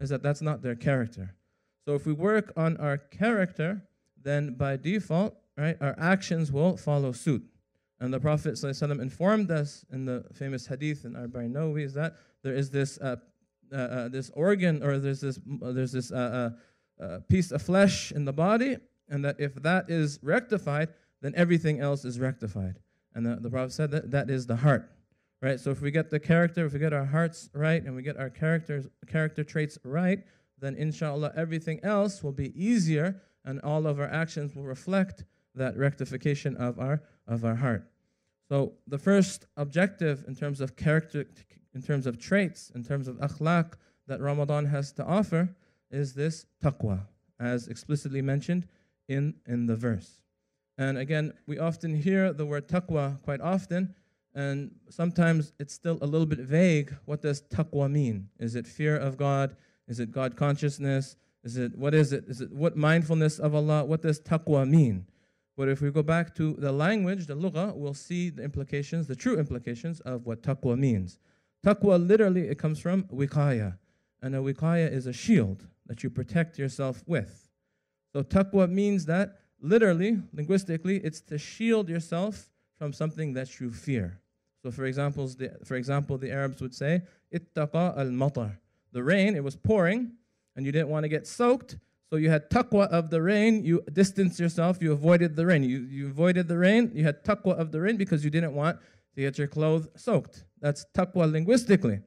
is 0.00 0.08
that 0.08 0.22
that's 0.22 0.40
not 0.40 0.62
their 0.62 0.74
character. 0.74 1.34
So 1.84 1.94
if 1.94 2.06
we 2.06 2.12
work 2.12 2.52
on 2.56 2.76
our 2.78 2.98
character, 2.98 3.82
then 4.22 4.54
by 4.54 4.76
default, 4.76 5.36
right, 5.56 5.76
our 5.80 5.94
actions 5.98 6.52
will 6.52 6.76
follow 6.76 7.12
suit. 7.12 7.44
And 8.00 8.12
the 8.12 8.20
Prophet 8.20 8.54
ﷺ 8.54 9.00
informed 9.00 9.50
us 9.50 9.84
in 9.92 10.06
the 10.06 10.24
famous 10.32 10.66
hadith 10.66 11.04
in 11.04 11.12
Arba'in 11.12 11.52
Nawawi 11.52 11.84
is 11.84 11.94
that 11.94 12.16
there 12.42 12.54
is 12.54 12.70
this 12.70 12.98
uh, 12.98 13.16
uh, 13.72 13.76
uh, 13.76 14.08
this 14.08 14.30
organ 14.34 14.82
or 14.82 14.98
there's 14.98 15.20
this 15.20 15.38
uh, 15.62 15.72
there's 15.72 15.92
this 15.92 16.10
uh, 16.12 16.50
piece 17.28 17.50
of 17.50 17.62
flesh 17.62 18.12
in 18.12 18.24
the 18.24 18.32
body, 18.32 18.76
and 19.08 19.24
that 19.24 19.36
if 19.38 19.54
that 19.62 19.88
is 19.88 20.18
rectified, 20.22 20.88
then 21.22 21.32
everything 21.36 21.80
else 21.80 22.04
is 22.04 22.18
rectified. 22.18 22.78
And 23.14 23.24
the, 23.26 23.36
the 23.36 23.50
Prophet 23.50 23.72
said 23.72 23.90
that 23.92 24.10
that 24.10 24.30
is 24.30 24.46
the 24.46 24.56
heart, 24.56 24.90
right? 25.40 25.58
So 25.58 25.70
if 25.70 25.80
we 25.80 25.90
get 25.90 26.10
the 26.10 26.20
character, 26.20 26.66
if 26.66 26.72
we 26.72 26.78
get 26.78 26.92
our 26.92 27.04
hearts 27.04 27.48
right, 27.54 27.82
and 27.82 27.96
we 27.96 28.02
get 28.02 28.16
our 28.16 28.30
characters 28.30 28.88
character 29.06 29.44
traits 29.44 29.78
right, 29.84 30.20
then 30.58 30.76
inshallah 30.76 31.32
everything 31.36 31.80
else 31.82 32.22
will 32.22 32.32
be 32.32 32.52
easier, 32.60 33.22
and 33.44 33.60
all 33.62 33.86
of 33.86 33.98
our 33.98 34.08
actions 34.08 34.54
will 34.54 34.64
reflect 34.64 35.24
that 35.54 35.76
rectification 35.76 36.56
of 36.56 36.78
our 36.78 37.02
of 37.26 37.44
our 37.44 37.56
heart. 37.56 37.86
So 38.48 38.72
the 38.88 38.98
first 38.98 39.46
objective 39.56 40.24
in 40.26 40.34
terms 40.34 40.60
of 40.60 40.74
character, 40.74 41.24
in 41.74 41.82
terms 41.82 42.06
of 42.06 42.18
traits, 42.18 42.70
in 42.74 42.84
terms 42.84 43.08
of 43.08 43.16
akhlaq 43.16 43.74
that 44.06 44.20
Ramadan 44.20 44.66
has 44.66 44.92
to 44.92 45.04
offer 45.04 45.54
is 45.90 46.14
this 46.14 46.46
taqwa, 46.62 47.00
as 47.38 47.68
explicitly 47.68 48.22
mentioned 48.22 48.66
in, 49.08 49.34
in 49.46 49.66
the 49.66 49.76
verse. 49.76 50.20
And 50.78 50.96
again, 50.98 51.34
we 51.46 51.58
often 51.58 51.94
hear 51.94 52.32
the 52.32 52.46
word 52.46 52.68
taqwa 52.68 53.22
quite 53.22 53.40
often, 53.40 53.94
and 54.34 54.70
sometimes 54.88 55.52
it's 55.58 55.74
still 55.74 55.98
a 56.00 56.06
little 56.06 56.26
bit 56.26 56.38
vague. 56.38 56.94
What 57.04 57.22
does 57.22 57.42
taqwa 57.42 57.90
mean? 57.90 58.28
Is 58.38 58.54
it 58.54 58.66
fear 58.66 58.96
of 58.96 59.16
God? 59.16 59.56
Is 59.88 60.00
it 60.00 60.12
God 60.12 60.36
consciousness? 60.36 61.16
Is 61.42 61.56
it 61.56 61.76
what 61.76 61.94
is 61.94 62.12
it? 62.12 62.24
Is 62.28 62.40
it 62.40 62.52
what 62.52 62.76
mindfulness 62.76 63.38
of 63.38 63.54
Allah? 63.54 63.84
What 63.84 64.02
does 64.02 64.20
taqwa 64.20 64.68
mean? 64.68 65.06
But 65.56 65.68
if 65.68 65.80
we 65.80 65.90
go 65.90 66.02
back 66.02 66.34
to 66.36 66.54
the 66.54 66.72
language, 66.72 67.26
the 67.26 67.36
lugha, 67.36 67.74
we'll 67.76 67.92
see 67.92 68.30
the 68.30 68.42
implications, 68.42 69.06
the 69.06 69.16
true 69.16 69.38
implications 69.38 70.00
of 70.00 70.26
what 70.26 70.42
taqwa 70.42 70.78
means. 70.78 71.18
Taqwa 71.64 72.06
literally 72.06 72.48
it 72.48 72.58
comes 72.58 72.78
from 72.78 73.04
wiqaya, 73.04 73.76
and 74.22 74.34
a 74.34 74.38
wiqaya 74.38 74.90
is 74.90 75.06
a 75.06 75.12
shield 75.12 75.66
that 75.86 76.02
you 76.02 76.10
protect 76.10 76.58
yourself 76.58 77.02
with. 77.06 77.48
So 78.12 78.22
taqwa 78.22 78.70
means 78.70 79.06
that 79.06 79.38
literally, 79.60 80.18
linguistically, 80.32 80.98
it's 80.98 81.20
to 81.22 81.38
shield 81.38 81.88
yourself 81.88 82.48
from 82.78 82.92
something 82.92 83.34
that 83.34 83.60
you 83.60 83.70
fear. 83.70 84.20
So 84.62 84.70
for 84.70 84.84
example, 84.84 85.26
the, 85.28 85.56
for 85.64 85.76
example, 85.76 86.16
the 86.18 86.30
Arabs 86.30 86.60
would 86.60 86.74
say, 86.74 87.02
ittaqa 87.32 87.98
al-matar. 87.98 88.58
The 88.92 89.02
rain, 89.02 89.36
it 89.36 89.44
was 89.44 89.56
pouring, 89.56 90.12
and 90.56 90.66
you 90.66 90.72
didn't 90.72 90.88
want 90.88 91.04
to 91.04 91.08
get 91.08 91.26
soaked, 91.26 91.76
so 92.10 92.16
you 92.16 92.28
had 92.28 92.50
taqwa 92.50 92.88
of 92.88 93.08
the 93.10 93.22
rain, 93.22 93.64
you 93.64 93.82
distanced 93.92 94.40
yourself, 94.40 94.78
you 94.82 94.90
avoided 94.90 95.36
the 95.36 95.46
rain. 95.46 95.62
You, 95.62 95.78
you 95.82 96.08
avoided 96.08 96.48
the 96.48 96.58
rain, 96.58 96.90
you 96.92 97.04
had 97.04 97.24
taqwa 97.24 97.56
of 97.56 97.70
the 97.70 97.80
rain 97.80 97.96
because 97.96 98.24
you 98.24 98.30
didn't 98.30 98.52
want 98.52 98.78
to 99.14 99.20
get 99.20 99.38
your 99.38 99.46
clothes 99.46 99.86
soaked. 99.94 100.44
That's 100.60 100.84
taqwa 100.92 101.30
linguistically. 101.30 102.00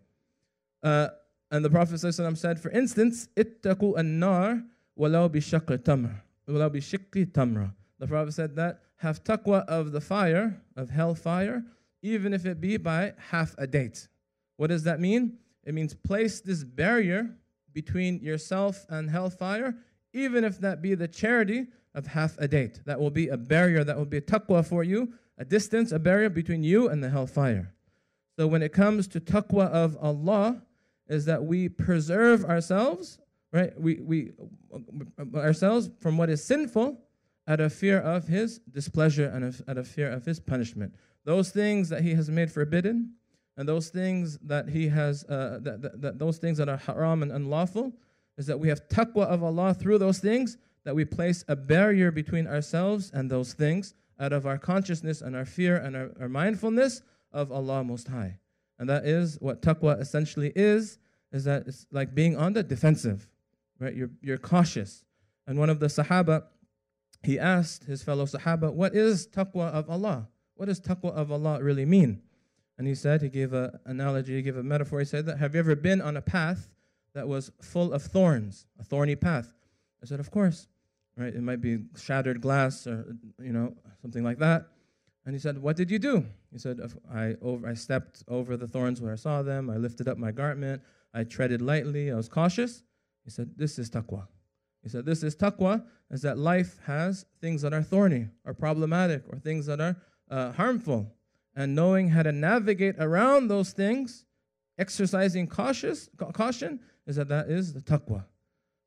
Uh, 0.84 1.08
and 1.52 1.64
the 1.64 1.70
Prophet 1.70 1.96
ﷺ 1.96 2.38
said, 2.38 2.60
for 2.60 2.70
instance, 2.72 3.30
ittaqu 3.38 3.98
an-nar 3.98 4.62
walau 5.00 5.32
bi 5.32 5.40
tamr. 5.40 6.22
Walau 6.50 6.70
bi 6.70 6.80
tamra. 6.80 7.74
The 8.00 8.08
Prophet 8.08 8.34
said 8.34 8.58
that, 8.58 8.82
have 8.98 9.24
taqwa 9.24 9.66
of 9.68 9.94
the 9.94 10.02
fire, 10.02 10.62
of 10.76 10.90
hell 10.90 11.16
fire, 11.16 11.64
even 12.02 12.34
if 12.34 12.46
it 12.46 12.60
be 12.60 12.76
by 12.76 13.14
half 13.30 13.56
a 13.58 13.66
date. 13.66 14.10
What 14.58 14.68
does 14.68 14.84
that 14.84 15.00
mean? 15.00 15.38
It 15.64 15.74
means 15.74 15.94
place 15.94 16.42
this 16.42 16.66
barrier 16.66 17.30
between 17.72 18.20
yourself 18.20 18.86
and 18.90 19.10
hellfire 19.10 19.76
even 20.14 20.44
if 20.44 20.60
that 20.60 20.82
be 20.82 20.96
the 20.96 21.08
charity 21.08 21.68
of 21.96 22.08
half 22.08 22.38
a 22.38 22.48
date. 22.48 22.80
That 22.86 23.00
will 23.00 23.12
be 23.12 23.28
a 23.28 23.38
barrier, 23.38 23.84
that 23.84 23.98
will 23.98 24.06
be 24.06 24.18
a 24.18 24.22
taqwa 24.22 24.66
for 24.66 24.84
you, 24.84 25.14
a 25.38 25.46
distance, 25.46 25.92
a 25.92 26.00
barrier 26.00 26.30
between 26.30 26.64
you 26.64 26.90
and 26.90 27.04
the 27.04 27.10
hellfire. 27.10 27.74
So 28.38 28.48
when 28.48 28.64
it 28.64 28.74
comes 28.74 29.08
to 29.10 29.20
taqwa 29.20 29.70
of 29.70 29.98
Allah, 30.02 30.64
is 31.08 31.26
that 31.26 31.44
we 31.44 31.70
preserve 31.70 32.46
ourselves, 32.46 33.20
right? 33.52 33.80
We, 33.80 33.96
we 33.96 34.32
ourselves 35.36 35.90
from 36.00 36.18
what 36.18 36.30
is 36.30 36.44
sinful 36.44 37.00
out 37.48 37.60
of 37.60 37.74
fear 37.74 38.00
of 38.00 38.28
his 38.28 38.60
displeasure 38.72 39.28
and 39.28 39.62
out 39.68 39.78
of 39.78 39.88
fear 39.88 40.10
of 40.10 40.26
his 40.26 40.40
punishment. 40.40 40.96
Those 41.26 41.52
things 41.52 41.90
that 41.90 42.02
he 42.02 42.14
has 42.16 42.30
made 42.30 42.52
forbidden, 42.52 43.14
and 43.58 43.68
those 43.68 43.90
things 43.90 44.40
that 44.40 44.70
he 44.70 44.88
has, 44.88 45.24
uh, 45.26 45.60
that, 45.62 45.82
that, 45.82 46.02
that 46.02 46.20
those 46.20 46.38
things 46.38 46.58
that 46.58 46.70
are 46.70 46.78
haram 46.78 47.22
and 47.22 47.32
unlawful, 47.32 47.94
is 48.38 48.48
that 48.48 48.60
we 48.60 48.70
have 48.70 48.88
taqwa 48.88 49.26
of 49.26 49.44
Allah 49.44 49.74
through 49.74 50.00
those 50.00 50.20
things, 50.20 50.58
that 50.84 50.96
we 50.96 51.06
place 51.06 51.46
a 51.48 51.56
barrier 51.56 52.12
between 52.12 52.48
ourselves 52.48 53.12
and 53.14 53.30
those 53.30 53.54
things 53.54 53.94
out 54.20 54.34
of 54.34 54.46
our 54.46 54.58
consciousness 54.58 55.22
and 55.22 55.36
our 55.36 55.46
fear 55.46 55.78
and 55.78 55.96
our, 55.96 56.12
our 56.20 56.30
mindfulness 56.30 57.02
of 57.32 57.52
Allah 57.52 57.84
Most 57.84 58.08
High. 58.08 58.40
And 58.80 58.90
that 58.90 59.06
is 59.06 59.38
what 59.40 59.62
taqwa 59.62 60.00
essentially 60.00 60.52
is, 60.56 60.98
is 61.32 61.44
that 61.46 61.68
it's 61.68 61.86
like 61.92 62.14
being 62.14 62.36
on 62.38 62.54
the 62.54 62.64
defensive, 62.64 63.28
right? 63.80 63.96
You're, 63.96 64.12
you're 64.22 64.38
cautious. 64.38 65.04
And 65.48 65.58
one 65.58 65.70
of 65.70 65.80
the 65.80 65.88
Sahaba, 65.88 66.44
he 67.22 67.40
asked 67.40 67.86
his 67.86 68.04
fellow 68.04 68.26
Sahaba, 68.26 68.74
what 68.74 68.96
is 68.96 69.28
taqwa 69.28 69.72
of 69.72 69.90
Allah? 69.90 70.28
What 70.56 70.68
does 70.68 70.80
taqwa 70.80 71.14
of 71.14 71.32
Allah 71.32 71.62
really 71.62 71.86
mean? 71.86 72.22
And 72.78 72.88
he 72.88 72.96
said, 72.96 73.22
he 73.22 73.30
gave 73.30 73.54
an 73.54 73.80
analogy, 73.86 74.36
he 74.36 74.42
gave 74.42 74.58
a 74.58 74.64
metaphor. 74.64 75.00
He 75.00 75.06
said 75.06 75.26
that, 75.28 75.38
have 75.38 75.54
you 75.54 75.60
ever 75.60 75.76
been 75.76 76.02
on 76.02 76.18
a 76.18 76.22
path 76.22 76.70
that 77.14 77.28
was 77.28 77.52
full 77.62 77.94
of 77.94 78.04
thorns, 78.04 78.66
a 78.80 78.84
thorny 78.84 79.16
path? 79.16 79.54
I 80.02 80.06
said, 80.06 80.20
of 80.20 80.32
course. 80.32 80.68
Right? 81.16 81.34
It 81.34 81.44
might 81.44 81.62
be 81.62 81.80
shattered 81.96 82.42
glass 82.42 82.88
or, 82.88 83.16
you 83.40 83.54
know, 83.54 83.76
something 84.02 84.24
like 84.24 84.40
that. 84.40 84.68
And 85.26 85.36
he 85.36 85.40
said, 85.40 85.62
what 85.62 85.76
did 85.76 85.92
you 85.92 86.00
do? 86.00 86.26
He 86.52 86.58
said, 86.58 86.80
I, 87.14 87.36
over, 87.42 87.68
I 87.68 87.76
stepped 87.76 88.24
over 88.28 88.58
the 88.58 88.68
thorns 88.68 89.00
where 89.00 89.14
I 89.14 89.16
saw 89.16 89.42
them. 89.42 89.70
I 89.70 89.78
lifted 89.78 90.08
up 90.08 90.18
my 90.18 90.32
garment. 90.32 90.82
I 91.14 91.24
treaded 91.24 91.62
lightly. 91.62 92.12
I 92.12 92.16
was 92.16 92.28
cautious. 92.28 92.84
He 93.24 93.30
said, 93.30 93.52
this 93.56 93.80
is 93.80 93.90
taqwa. 93.90 94.28
He 94.82 94.90
said, 94.90 95.06
this 95.06 95.24
is 95.24 95.36
taqwa, 95.36 95.84
is 96.12 96.24
that 96.24 96.38
life 96.38 96.78
has 96.86 97.26
things 97.40 97.62
that 97.62 97.74
are 97.74 97.82
thorny 97.82 98.28
or 98.44 98.54
problematic 98.54 99.24
or 99.30 99.38
things 99.38 99.66
that 99.68 99.80
are 99.80 99.96
uh, 100.30 100.52
harmful 100.52 101.10
and 101.56 101.74
knowing 101.74 102.10
how 102.10 102.24
to 102.24 102.32
navigate 102.32 102.96
around 103.00 103.48
those 103.48 103.72
things, 103.72 104.26
exercising 104.78 105.48
cautious 105.48 106.10
caution, 106.34 106.82
is 107.07 107.17
that 107.17 107.29
that 107.29 107.49
is 107.49 107.73
the 107.73 107.81
taqwa, 107.81 108.25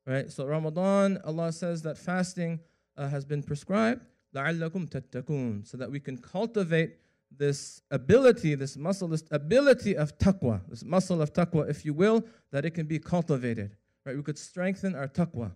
right? 0.06 0.30
So 0.30 0.46
Ramadan, 0.46 1.18
Allah 1.24 1.52
says 1.52 1.82
that 1.82 1.98
fasting 1.98 2.60
uh, 2.96 3.08
has 3.08 3.24
been 3.24 3.42
prescribed, 3.42 4.02
لَعَلَّكُمْ 4.34 4.90
تَتَّقُونَ, 4.90 5.66
so 5.66 5.76
that 5.76 5.90
we 5.90 6.00
can 6.00 6.16
cultivate 6.16 6.96
this 7.36 7.80
ability, 7.90 8.54
this 8.54 8.76
muscle, 8.76 9.08
this 9.08 9.24
ability 9.30 9.96
of 9.96 10.16
taqwa, 10.18 10.60
this 10.68 10.84
muscle 10.84 11.22
of 11.22 11.32
taqwa, 11.32 11.68
if 11.68 11.84
you 11.84 11.94
will, 11.94 12.24
that 12.50 12.64
it 12.64 12.72
can 12.72 12.86
be 12.86 12.98
cultivated, 12.98 13.76
right? 14.04 14.16
We 14.16 14.22
could 14.22 14.38
strengthen 14.38 14.94
our 14.94 15.08
taqwa, 15.08 15.52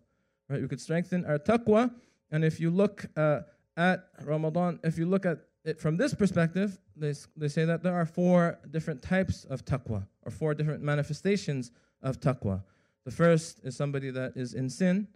right? 0.48 0.60
We 0.60 0.68
could 0.68 0.80
strengthen 0.80 1.24
our 1.26 1.38
taqwa, 1.38 1.92
and 2.30 2.44
if 2.44 2.58
you 2.60 2.70
look 2.70 3.06
uh, 3.16 3.40
at 3.76 4.08
Ramadan, 4.22 4.80
if 4.82 4.98
you 4.98 5.06
look 5.06 5.26
at 5.26 5.38
it, 5.64 5.80
from 5.80 5.96
this 5.96 6.14
perspective, 6.14 6.78
they, 6.96 7.12
they 7.36 7.48
say 7.48 7.64
that 7.64 7.82
there 7.82 7.94
are 7.94 8.06
four 8.06 8.58
different 8.70 9.02
types 9.02 9.44
of 9.44 9.64
taqwa, 9.64 10.06
or 10.24 10.30
four 10.30 10.54
different 10.54 10.82
manifestations 10.82 11.72
of 12.03 12.19
taqwa. 12.19 12.63
The 13.05 13.11
first 13.11 13.59
is 13.63 13.75
somebody 13.75 14.11
that 14.11 14.33
is 14.35 14.53
in 14.53 14.69
sin 14.69 15.07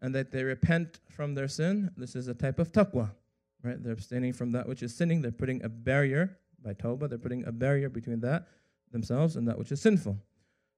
and 0.00 0.14
that 0.14 0.30
they 0.30 0.42
repent 0.42 1.00
from 1.08 1.34
their 1.34 1.48
sin. 1.48 1.90
This 1.96 2.16
is 2.16 2.28
a 2.28 2.34
type 2.34 2.58
of 2.58 2.72
taqwa, 2.72 3.10
right? 3.62 3.82
They're 3.82 3.92
abstaining 3.92 4.32
from 4.32 4.52
that 4.52 4.68
which 4.68 4.82
is 4.82 4.94
sinning. 4.94 5.22
They're 5.22 5.32
putting 5.32 5.62
a 5.64 5.68
barrier 5.68 6.38
by 6.62 6.72
tawbah, 6.74 7.08
they're 7.08 7.18
putting 7.18 7.44
a 7.46 7.52
barrier 7.52 7.90
between 7.90 8.20
that 8.20 8.48
themselves 8.90 9.36
and 9.36 9.46
that 9.46 9.58
which 9.58 9.70
is 9.70 9.82
sinful. 9.82 10.16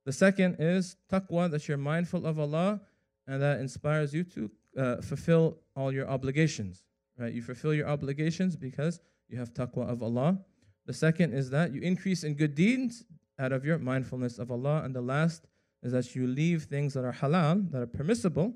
The 0.05 0.13
second 0.13 0.57
is 0.59 0.97
taqwa, 1.11 1.51
that 1.51 1.69
you're 1.69 1.77
mindful 1.77 2.27
of 2.27 2.39
Allah 2.39 2.81
and 3.27 3.41
that 3.43 3.61
inspires 3.61 4.13
you 4.13 4.25
to 4.25 4.51
uh, 4.77 4.97
fulfill 4.97 5.59
all 5.75 5.93
your 5.93 6.09
obligations, 6.09 6.83
right? 7.19 7.33
You 7.33 7.43
fulfill 7.43 7.75
your 7.75 7.89
obligations 7.89 8.57
because 8.57 9.01
you 9.29 9.39
have 9.39 9.53
taqwa 9.55 9.89
of 9.89 10.03
Allah. 10.03 10.39
The 10.87 10.93
second 10.93 11.35
is 11.35 11.51
that 11.51 11.73
you 11.73 11.81
increase 11.81 12.25
in 12.25 12.35
good 12.35 12.55
deeds 12.55 13.05
out 13.39 13.53
of 13.53 13.65
your 13.65 13.79
mindfulness 13.79 14.39
of 14.39 14.51
Allah. 14.51 14.83
And 14.85 14.95
the 14.95 15.01
last 15.01 15.47
is 15.87 15.93
that 15.93 16.17
you 16.17 16.27
leave 16.27 16.65
things 16.65 16.95
that 16.95 17.05
are 17.05 17.13
halal, 17.13 17.71
that 17.71 17.81
are 17.81 17.87
permissible, 17.87 18.53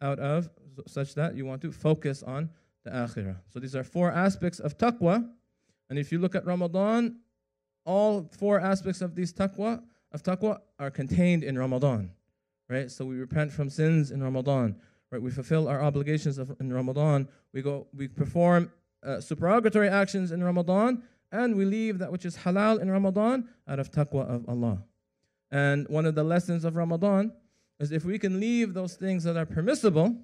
out 0.00 0.20
of 0.20 0.48
such 0.86 1.14
that 1.16 1.34
you 1.34 1.44
want 1.44 1.60
to 1.62 1.72
focus 1.72 2.22
on 2.22 2.50
the 2.84 2.90
akhirah. 2.90 3.36
So 3.52 3.58
these 3.58 3.74
are 3.74 3.82
four 3.82 4.12
aspects 4.12 4.60
of 4.60 4.78
taqwa. 4.78 5.28
And 5.90 5.98
if 5.98 6.12
you 6.12 6.20
look 6.20 6.36
at 6.36 6.46
Ramadan, 6.46 7.16
all 7.84 8.30
four 8.38 8.60
aspects 8.60 9.00
of 9.00 9.16
these 9.16 9.32
taqwa 9.32 9.82
of 10.12 10.22
taqwa 10.22 10.60
are 10.78 10.90
contained 10.90 11.42
in 11.42 11.58
Ramadan. 11.58 12.12
Right? 12.68 12.88
So 12.90 13.04
we 13.04 13.16
repent 13.16 13.50
from 13.50 13.68
sins 13.70 14.12
in 14.12 14.22
Ramadan. 14.22 14.76
Right? 15.10 15.20
We 15.20 15.32
fulfill 15.32 15.66
our 15.66 15.82
obligations 15.82 16.38
of, 16.38 16.54
in 16.60 16.72
Ramadan. 16.72 17.28
We 17.52 17.60
go 17.60 17.88
we 17.92 18.06
perform 18.06 18.70
uh, 19.02 19.20
supererogatory 19.20 19.88
actions 19.88 20.30
in 20.30 20.44
Ramadan, 20.44 21.02
and 21.32 21.56
we 21.56 21.64
leave 21.64 21.98
that 21.98 22.12
which 22.12 22.24
is 22.24 22.36
halal 22.36 22.80
in 22.80 22.88
Ramadan 22.88 23.48
out 23.66 23.80
of 23.80 23.90
taqwa 23.90 24.28
of 24.28 24.48
Allah. 24.48 24.84
And 25.50 25.88
one 25.88 26.06
of 26.06 26.14
the 26.14 26.24
lessons 26.24 26.64
of 26.64 26.76
Ramadan 26.76 27.32
is 27.80 27.92
if 27.92 28.04
we 28.04 28.18
can 28.18 28.40
leave 28.40 28.74
those 28.74 28.94
things 28.94 29.24
that 29.24 29.36
are 29.36 29.46
permissible, 29.46 30.16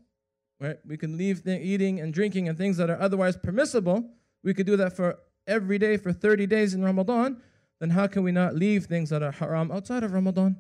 right? 0.61 0.77
We 0.87 0.97
can 0.97 1.17
leave 1.17 1.47
eating 1.47 2.01
and 2.01 2.13
drinking 2.13 2.49
and 2.49 2.59
things 2.59 2.77
that 2.77 2.91
are 2.91 3.01
otherwise 3.01 3.37
permissible. 3.37 4.11
We 4.43 4.55
could 4.55 4.67
do 4.67 4.77
that 4.77 4.95
for 4.95 5.19
every 5.47 5.79
day 5.79 5.97
for 5.97 6.13
30 6.13 6.47
days 6.47 6.75
in 6.75 6.83
Ramadan. 6.83 7.41
Then 7.81 7.91
how 7.91 8.07
can 8.07 8.23
we 8.23 8.33
not 8.33 8.55
leave 8.55 8.87
things 8.87 9.11
that 9.11 9.23
are 9.23 9.33
haram 9.33 9.71
outside 9.73 10.03
of 10.03 10.13
Ramadan? 10.13 10.57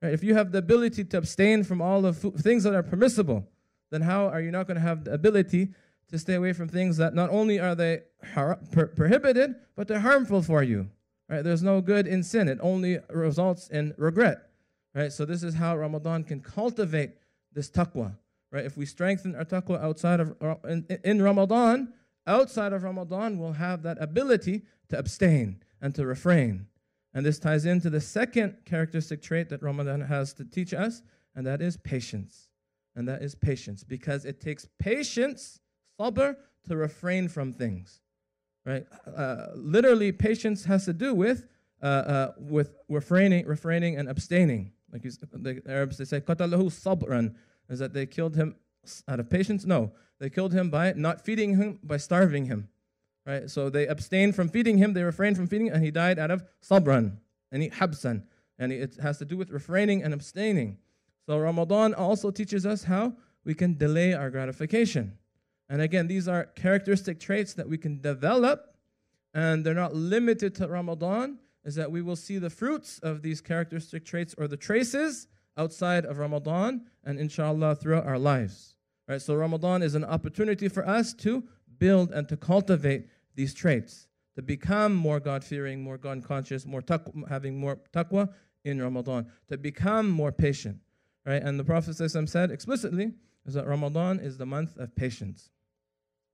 Right? 0.00 0.12
If 0.12 0.22
you 0.22 0.34
have 0.34 0.52
the 0.52 0.58
ability 0.58 1.04
to 1.04 1.18
abstain 1.18 1.64
from 1.64 1.80
all 1.80 2.02
the 2.02 2.12
things 2.12 2.64
that 2.64 2.74
are 2.74 2.82
permissible, 2.82 3.48
then 3.90 4.02
how 4.02 4.26
are 4.26 4.40
you 4.40 4.50
not 4.50 4.66
going 4.66 4.76
to 4.76 4.80
have 4.80 5.04
the 5.04 5.12
ability 5.12 5.68
to 6.08 6.18
stay 6.18 6.34
away 6.34 6.52
from 6.52 6.68
things 6.68 6.96
that 6.98 7.14
not 7.14 7.30
only 7.30 7.58
are 7.58 7.74
they 7.74 8.00
prohibited, 8.96 9.54
but 9.76 9.88
they're 9.88 10.00
harmful 10.00 10.42
for 10.42 10.62
you. 10.62 10.88
Right? 11.32 11.42
There's 11.42 11.62
no 11.62 11.80
good 11.80 12.06
in 12.06 12.22
sin. 12.22 12.46
It 12.46 12.58
only 12.60 12.98
results 13.08 13.68
in 13.68 13.94
regret. 13.96 14.50
Right? 14.94 15.10
So 15.10 15.24
this 15.24 15.42
is 15.42 15.54
how 15.54 15.78
Ramadan 15.78 16.24
can 16.24 16.40
cultivate 16.40 17.12
this 17.54 17.70
taqwa. 17.70 18.18
Right? 18.50 18.66
If 18.66 18.76
we 18.76 18.84
strengthen 18.84 19.34
our 19.34 19.46
taqwa 19.46 19.82
outside 19.82 20.20
of 20.20 20.36
uh, 20.42 20.56
in, 20.68 20.86
in 21.02 21.22
Ramadan, 21.22 21.94
outside 22.26 22.74
of 22.74 22.82
Ramadan, 22.82 23.38
we'll 23.38 23.54
have 23.54 23.82
that 23.84 23.96
ability 23.98 24.60
to 24.90 24.98
abstain 24.98 25.62
and 25.80 25.94
to 25.94 26.04
refrain. 26.04 26.66
And 27.14 27.24
this 27.24 27.38
ties 27.38 27.64
into 27.64 27.88
the 27.88 28.02
second 28.02 28.58
characteristic 28.66 29.22
trait 29.22 29.48
that 29.48 29.62
Ramadan 29.62 30.02
has 30.02 30.34
to 30.34 30.44
teach 30.44 30.74
us, 30.74 31.00
and 31.34 31.46
that 31.46 31.62
is 31.62 31.78
patience. 31.78 32.48
And 32.94 33.08
that 33.08 33.22
is 33.22 33.34
patience, 33.34 33.84
because 33.84 34.26
it 34.26 34.38
takes 34.38 34.68
patience 34.78 35.60
sabr, 35.98 36.36
to 36.68 36.76
refrain 36.76 37.28
from 37.28 37.54
things. 37.54 38.01
Right? 38.64 38.86
Uh, 39.16 39.46
literally, 39.54 40.12
patience 40.12 40.64
has 40.64 40.84
to 40.84 40.92
do 40.92 41.14
with 41.14 41.46
uh, 41.82 41.86
uh, 41.86 42.32
with 42.38 42.76
refraining, 42.88 43.46
refraining 43.46 43.96
and 43.96 44.08
abstaining. 44.08 44.72
Like 44.92 45.02
the 45.02 45.62
Arabs, 45.66 45.98
they 45.98 46.04
say 46.04 46.20
"qatalahu 46.20 46.66
sabran," 46.70 47.34
is 47.68 47.80
that 47.80 47.92
they 47.92 48.06
killed 48.06 48.36
him 48.36 48.56
out 49.08 49.18
of 49.18 49.28
patience. 49.28 49.64
No, 49.64 49.92
they 50.20 50.30
killed 50.30 50.52
him 50.52 50.70
by 50.70 50.92
not 50.92 51.24
feeding 51.24 51.56
him, 51.56 51.80
by 51.82 51.96
starving 51.96 52.44
him. 52.44 52.68
Right? 53.26 53.50
So 53.50 53.70
they 53.70 53.86
abstained 53.86 54.36
from 54.36 54.48
feeding 54.48 54.78
him, 54.78 54.94
they 54.94 55.02
refrained 55.02 55.36
from 55.36 55.46
feeding, 55.46 55.70
and 55.70 55.82
he 55.82 55.90
died 55.90 56.18
out 56.18 56.30
of 56.30 56.44
sabran, 56.62 57.18
and 57.50 57.62
he 57.62 57.70
habsan, 57.70 58.24
and 58.58 58.72
it 58.72 58.96
has 59.00 59.18
to 59.18 59.24
do 59.24 59.36
with 59.36 59.50
refraining 59.50 60.02
and 60.02 60.12
abstaining. 60.12 60.78
So 61.26 61.38
Ramadan 61.38 61.94
also 61.94 62.30
teaches 62.30 62.66
us 62.66 62.84
how 62.84 63.14
we 63.44 63.54
can 63.54 63.76
delay 63.76 64.12
our 64.12 64.30
gratification. 64.30 65.18
And 65.72 65.80
again, 65.80 66.06
these 66.06 66.28
are 66.28 66.44
characteristic 66.54 67.18
traits 67.18 67.54
that 67.54 67.66
we 67.66 67.78
can 67.78 67.98
develop, 68.02 68.74
and 69.32 69.64
they're 69.64 69.72
not 69.72 69.94
limited 69.94 70.54
to 70.56 70.68
Ramadan, 70.68 71.38
is 71.64 71.76
that 71.76 71.90
we 71.90 72.02
will 72.02 72.14
see 72.14 72.36
the 72.36 72.50
fruits 72.50 72.98
of 72.98 73.22
these 73.22 73.40
characteristic 73.40 74.04
traits 74.04 74.34
or 74.36 74.46
the 74.46 74.58
traces 74.58 75.28
outside 75.56 76.04
of 76.04 76.18
Ramadan 76.18 76.82
and 77.04 77.18
inshallah 77.18 77.76
throughout 77.76 78.04
our 78.04 78.18
lives. 78.18 78.74
Right? 79.08 79.22
So 79.22 79.34
Ramadan 79.34 79.82
is 79.82 79.94
an 79.94 80.04
opportunity 80.04 80.68
for 80.68 80.86
us 80.86 81.14
to 81.14 81.42
build 81.78 82.10
and 82.10 82.28
to 82.28 82.36
cultivate 82.36 83.08
these 83.34 83.54
traits, 83.54 84.08
to 84.34 84.42
become 84.42 84.94
more 84.94 85.20
God-fearing, 85.20 85.82
more 85.82 85.96
God-conscious, 85.96 86.66
more 86.66 86.82
taqwa, 86.82 87.26
having 87.30 87.58
more 87.58 87.78
taqwa 87.94 88.28
in 88.66 88.82
Ramadan, 88.82 89.26
to 89.48 89.56
become 89.56 90.10
more 90.10 90.32
patient. 90.32 90.80
Right? 91.24 91.42
And 91.42 91.58
the 91.58 91.64
Prophet 91.64 91.94
said 91.94 92.50
explicitly 92.50 93.12
is 93.46 93.54
that 93.54 93.66
Ramadan 93.66 94.20
is 94.20 94.36
the 94.36 94.44
month 94.44 94.76
of 94.76 94.94
patience. 94.94 95.48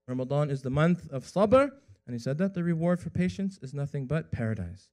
Ramadan 0.08 0.50
is 0.50 0.62
the 0.62 0.70
month 0.70 1.08
of 1.10 1.24
sabr, 1.24 1.70
and 2.06 2.14
he 2.14 2.18
said 2.18 2.38
that 2.38 2.54
the 2.54 2.64
reward 2.64 2.98
for 2.98 3.10
patience 3.10 3.58
is 3.60 3.74
nothing 3.74 4.06
but 4.06 4.32
paradise. 4.32 4.88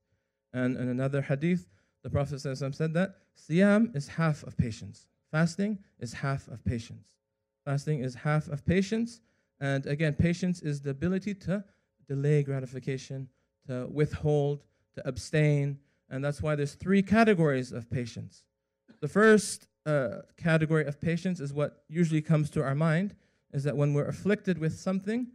And 0.54 0.76
in 0.76 0.90
another 0.90 1.22
hadith, 1.22 1.68
the 2.04 2.10
Prophet 2.10 2.40
said 2.42 2.94
that 2.94 3.16
Siyam 3.36 3.96
is 3.96 4.10
half 4.10 4.44
of 4.44 4.58
patience. 4.58 5.08
Fasting 5.32 5.80
is 6.00 6.14
half 6.14 6.48
of 6.50 6.64
patience. 6.66 7.16
Fasting 7.64 8.02
is 8.02 8.14
half 8.14 8.48
of 8.50 8.66
patience. 8.66 9.22
And 9.60 9.86
again, 9.86 10.14
patience 10.14 10.62
is 10.62 10.82
the 10.82 10.92
ability 10.92 11.34
to 11.46 11.64
delay 12.08 12.44
gratification, 12.44 13.30
to 13.68 13.88
withhold, 13.92 14.64
to 14.96 15.08
abstain, 15.08 15.80
And 16.10 16.24
that's 16.24 16.42
why 16.42 16.56
there's 16.56 16.76
three 16.76 17.02
categories 17.02 17.72
of 17.72 17.90
patience. 17.90 18.44
The 19.02 19.08
first 19.08 19.68
uh, 19.86 20.22
category 20.38 20.86
of 20.86 21.02
patience 21.02 21.40
is 21.40 21.54
what 21.54 21.84
usually 21.88 22.22
comes 22.22 22.50
to 22.52 22.64
our 22.64 22.76
mind 22.76 23.16
is 23.56 23.64
that 23.64 23.78
when 23.78 23.94
we're 23.94 24.08
afflicted 24.08 24.58
with 24.58 24.78
something, 24.78 25.28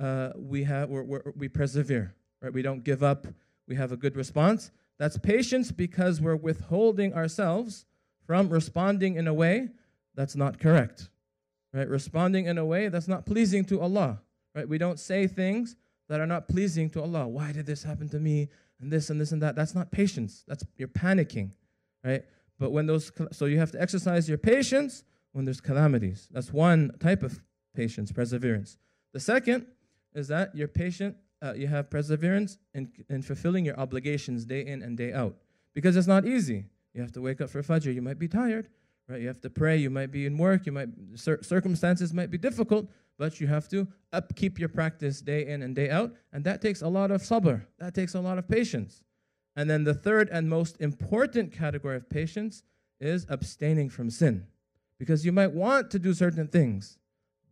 uh, 0.00 0.30
we, 0.34 0.64
have, 0.64 0.90
we're, 0.90 1.04
we're, 1.04 1.22
we 1.36 1.48
persevere, 1.48 2.12
right? 2.42 2.52
We 2.52 2.62
don't 2.62 2.82
give 2.82 3.04
up. 3.04 3.28
We 3.68 3.76
have 3.76 3.92
a 3.92 3.96
good 3.96 4.16
response. 4.16 4.72
That's 4.98 5.16
patience 5.16 5.70
because 5.70 6.20
we're 6.20 6.34
withholding 6.34 7.14
ourselves 7.14 7.86
from 8.26 8.48
responding 8.48 9.14
in 9.14 9.28
a 9.28 9.32
way 9.32 9.68
that's 10.16 10.34
not 10.34 10.58
correct, 10.58 11.10
right? 11.72 11.88
Responding 11.88 12.46
in 12.46 12.58
a 12.58 12.64
way 12.64 12.88
that's 12.88 13.06
not 13.06 13.24
pleasing 13.24 13.64
to 13.66 13.80
Allah, 13.80 14.20
right? 14.52 14.68
We 14.68 14.76
don't 14.76 14.98
say 14.98 15.28
things 15.28 15.76
that 16.08 16.18
are 16.18 16.26
not 16.26 16.48
pleasing 16.48 16.90
to 16.90 17.02
Allah. 17.02 17.28
Why 17.28 17.52
did 17.52 17.66
this 17.66 17.84
happen 17.84 18.08
to 18.08 18.18
me? 18.18 18.48
And 18.80 18.90
this 18.90 19.10
and 19.10 19.20
this 19.20 19.30
and 19.30 19.40
that. 19.42 19.54
That's 19.54 19.76
not 19.76 19.92
patience. 19.92 20.42
That's 20.48 20.64
you're 20.76 20.88
panicking, 20.88 21.52
right? 22.02 22.24
But 22.58 22.72
when 22.72 22.86
those, 22.86 23.12
so 23.30 23.44
you 23.44 23.58
have 23.58 23.70
to 23.72 23.80
exercise 23.80 24.28
your 24.28 24.38
patience 24.38 25.04
when 25.32 25.44
there's 25.44 25.60
calamities. 25.60 26.28
That's 26.32 26.52
one 26.52 26.90
type 26.98 27.22
of 27.22 27.40
patience, 27.74 28.12
perseverance. 28.12 28.78
The 29.12 29.20
second 29.20 29.66
is 30.14 30.28
that 30.28 30.54
you're 30.54 30.68
patient, 30.68 31.16
uh, 31.42 31.54
you 31.54 31.66
have 31.66 31.90
perseverance 31.90 32.58
in, 32.74 32.90
in 33.08 33.22
fulfilling 33.22 33.64
your 33.64 33.78
obligations 33.78 34.44
day 34.44 34.66
in 34.66 34.82
and 34.82 34.96
day 34.96 35.12
out. 35.12 35.36
Because 35.74 35.96
it's 35.96 36.06
not 36.06 36.26
easy. 36.26 36.66
You 36.94 37.00
have 37.00 37.12
to 37.12 37.20
wake 37.20 37.40
up 37.40 37.50
for 37.50 37.62
Fajr, 37.62 37.94
you 37.94 38.02
might 38.02 38.18
be 38.18 38.28
tired, 38.28 38.68
right? 39.08 39.20
You 39.20 39.28
have 39.28 39.40
to 39.42 39.50
pray, 39.50 39.76
you 39.76 39.90
might 39.90 40.10
be 40.10 40.26
in 40.26 40.36
work, 40.36 40.66
you 40.66 40.72
might, 40.72 40.88
cir- 41.14 41.42
circumstances 41.42 42.12
might 42.12 42.30
be 42.30 42.38
difficult, 42.38 42.88
but 43.18 43.40
you 43.40 43.46
have 43.46 43.68
to 43.68 43.86
upkeep 44.12 44.58
your 44.58 44.68
practice 44.68 45.20
day 45.20 45.46
in 45.46 45.62
and 45.62 45.74
day 45.74 45.90
out. 45.90 46.12
And 46.32 46.42
that 46.44 46.60
takes 46.60 46.82
a 46.82 46.88
lot 46.88 47.10
of 47.10 47.22
sabr, 47.22 47.66
that 47.78 47.94
takes 47.94 48.14
a 48.14 48.20
lot 48.20 48.38
of 48.38 48.48
patience. 48.48 49.02
And 49.56 49.68
then 49.68 49.84
the 49.84 49.94
third 49.94 50.28
and 50.30 50.48
most 50.48 50.80
important 50.80 51.52
category 51.52 51.96
of 51.96 52.08
patience 52.08 52.62
is 53.00 53.26
abstaining 53.28 53.88
from 53.88 54.10
sin. 54.10 54.46
Because 54.98 55.24
you 55.24 55.32
might 55.32 55.52
want 55.52 55.90
to 55.92 55.98
do 55.98 56.12
certain 56.12 56.46
things, 56.46 56.98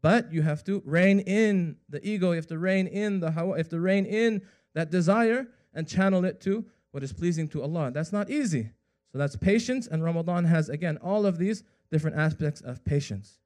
but 0.00 0.32
you 0.32 0.42
have 0.42 0.64
to 0.64 0.82
rein 0.84 1.20
in 1.20 1.76
the 1.88 2.06
ego, 2.06 2.30
you 2.30 2.36
have 2.36 2.46
to 2.48 2.58
rein 2.58 2.86
in 2.86 3.20
the 3.20 3.30
hawa, 3.30 3.50
you 3.50 3.56
have 3.56 3.68
to 3.70 3.80
rein 3.80 4.06
in 4.06 4.42
that 4.74 4.90
desire 4.90 5.48
and 5.74 5.88
channel 5.88 6.24
it 6.24 6.40
to 6.42 6.64
what 6.90 7.02
is 7.02 7.12
pleasing 7.12 7.48
to 7.48 7.62
Allah. 7.62 7.90
That's 7.92 8.12
not 8.12 8.30
easy. 8.30 8.70
So 9.12 9.18
that's 9.18 9.36
patience, 9.36 9.86
and 9.86 10.04
Ramadan 10.04 10.44
has, 10.44 10.68
again, 10.68 10.98
all 10.98 11.24
of 11.24 11.38
these 11.38 11.62
different 11.90 12.16
aspects 12.16 12.60
of 12.60 12.84
patience. 12.84 13.38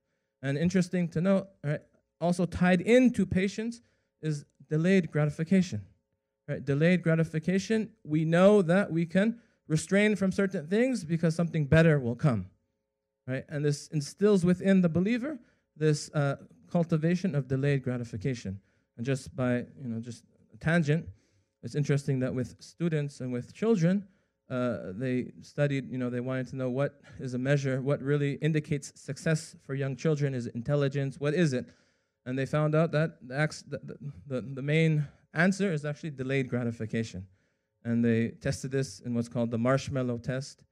And 0.42 0.59
interesting 0.59 1.09
to 1.09 1.21
note, 1.21 1.49
right, 1.62 1.80
also 2.21 2.47
tied 2.47 2.80
into 2.80 3.25
patience 3.25 3.80
is 4.21 4.44
delayed 4.68 5.11
gratification. 5.11 5.82
Right? 6.49 6.64
Delayed 6.64 7.02
gratification, 7.02 7.90
we 8.04 8.25
know 8.25 8.62
that 8.62 8.90
we 8.90 9.06
can 9.06 9.38
restrain 9.68 10.16
from 10.16 10.32
certain 10.32 10.66
things 10.66 11.04
because 11.04 11.35
something 11.35 11.64
better 11.64 12.00
will 12.00 12.16
come. 12.16 12.47
Right? 13.26 13.44
And 13.49 13.64
this 13.64 13.87
instills 13.88 14.44
within 14.44 14.80
the 14.80 14.88
believer 14.88 15.38
this 15.82 16.10
uh, 16.14 16.36
cultivation 16.70 17.34
of 17.34 17.48
delayed 17.48 17.82
gratification. 17.82 18.60
And 18.96 19.04
just 19.04 19.34
by, 19.34 19.66
you 19.82 19.88
know, 19.90 20.00
just 20.00 20.24
a 20.54 20.56
tangent, 20.56 21.08
it's 21.64 21.74
interesting 21.74 22.20
that 22.20 22.32
with 22.32 22.54
students 22.60 23.20
and 23.20 23.32
with 23.32 23.52
children, 23.52 24.06
uh, 24.48 24.92
they 24.94 25.32
studied, 25.40 25.90
you 25.90 25.98
know, 25.98 26.08
they 26.08 26.20
wanted 26.20 26.46
to 26.48 26.56
know 26.56 26.70
what 26.70 27.00
is 27.18 27.34
a 27.34 27.38
measure, 27.38 27.80
what 27.80 28.00
really 28.00 28.34
indicates 28.34 28.92
success 28.94 29.56
for 29.64 29.74
young 29.74 29.96
children. 29.96 30.34
Is 30.34 30.46
intelligence? 30.46 31.18
What 31.18 31.34
is 31.34 31.52
it? 31.52 31.66
And 32.26 32.38
they 32.38 32.46
found 32.46 32.74
out 32.76 32.92
that 32.92 33.10
the, 33.26 33.98
the, 34.28 34.40
the 34.40 34.62
main 34.62 35.04
answer 35.34 35.72
is 35.72 35.84
actually 35.84 36.10
delayed 36.10 36.48
gratification. 36.48 37.26
And 37.84 38.04
they 38.04 38.28
tested 38.28 38.70
this 38.70 39.00
in 39.00 39.14
what's 39.14 39.28
called 39.28 39.50
the 39.50 39.58
marshmallow 39.58 40.18
test, 40.18 40.62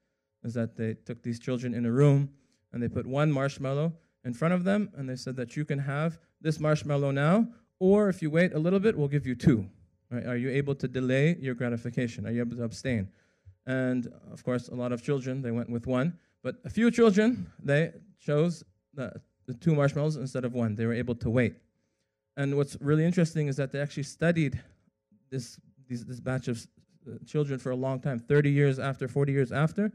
is 0.44 0.54
that 0.54 0.76
they 0.76 0.94
took 0.94 1.22
these 1.22 1.40
children 1.40 1.74
in 1.74 1.84
a 1.84 1.90
room 1.90 2.30
and 2.72 2.80
they 2.80 2.88
put 2.88 3.06
one 3.06 3.32
marshmallow 3.32 3.92
in 4.24 4.34
front 4.34 4.54
of 4.54 4.64
them 4.64 4.90
and 4.96 5.08
they 5.08 5.16
said 5.16 5.36
that 5.36 5.56
you 5.56 5.64
can 5.64 5.78
have 5.78 6.18
this 6.40 6.60
marshmallow 6.60 7.10
now, 7.10 7.48
or 7.78 8.08
if 8.08 8.22
you 8.22 8.30
wait 8.30 8.52
a 8.52 8.58
little 8.58 8.80
bit, 8.80 8.96
we'll 8.96 9.08
give 9.08 9.26
you 9.26 9.34
two. 9.34 9.66
Right? 10.10 10.26
Are 10.26 10.36
you 10.36 10.50
able 10.50 10.74
to 10.76 10.88
delay 10.88 11.36
your 11.40 11.54
gratification? 11.54 12.26
Are 12.26 12.30
you 12.30 12.40
able 12.40 12.56
to 12.56 12.64
abstain? 12.64 13.08
And 13.66 14.12
of 14.32 14.42
course, 14.44 14.68
a 14.68 14.74
lot 14.74 14.92
of 14.92 15.02
children, 15.02 15.42
they 15.42 15.50
went 15.50 15.70
with 15.70 15.86
one. 15.86 16.18
But 16.42 16.56
a 16.64 16.70
few 16.70 16.90
children, 16.90 17.46
they 17.62 17.92
chose 18.18 18.64
the, 18.94 19.20
the 19.46 19.54
two 19.54 19.74
marshmallows 19.74 20.16
instead 20.16 20.44
of 20.44 20.54
one. 20.54 20.74
They 20.74 20.86
were 20.86 20.94
able 20.94 21.14
to 21.16 21.30
wait. 21.30 21.56
And 22.36 22.56
what's 22.56 22.76
really 22.80 23.04
interesting 23.04 23.48
is 23.48 23.56
that 23.56 23.72
they 23.72 23.80
actually 23.80 24.04
studied 24.04 24.60
this, 25.30 25.60
these, 25.88 26.04
this 26.04 26.20
batch 26.20 26.48
of 26.48 26.66
uh, 27.06 27.16
children 27.26 27.58
for 27.58 27.70
a 27.70 27.76
long 27.76 28.00
time 28.00 28.18
30 28.18 28.50
years 28.50 28.78
after, 28.78 29.08
40 29.08 29.32
years 29.32 29.52
after 29.52 29.92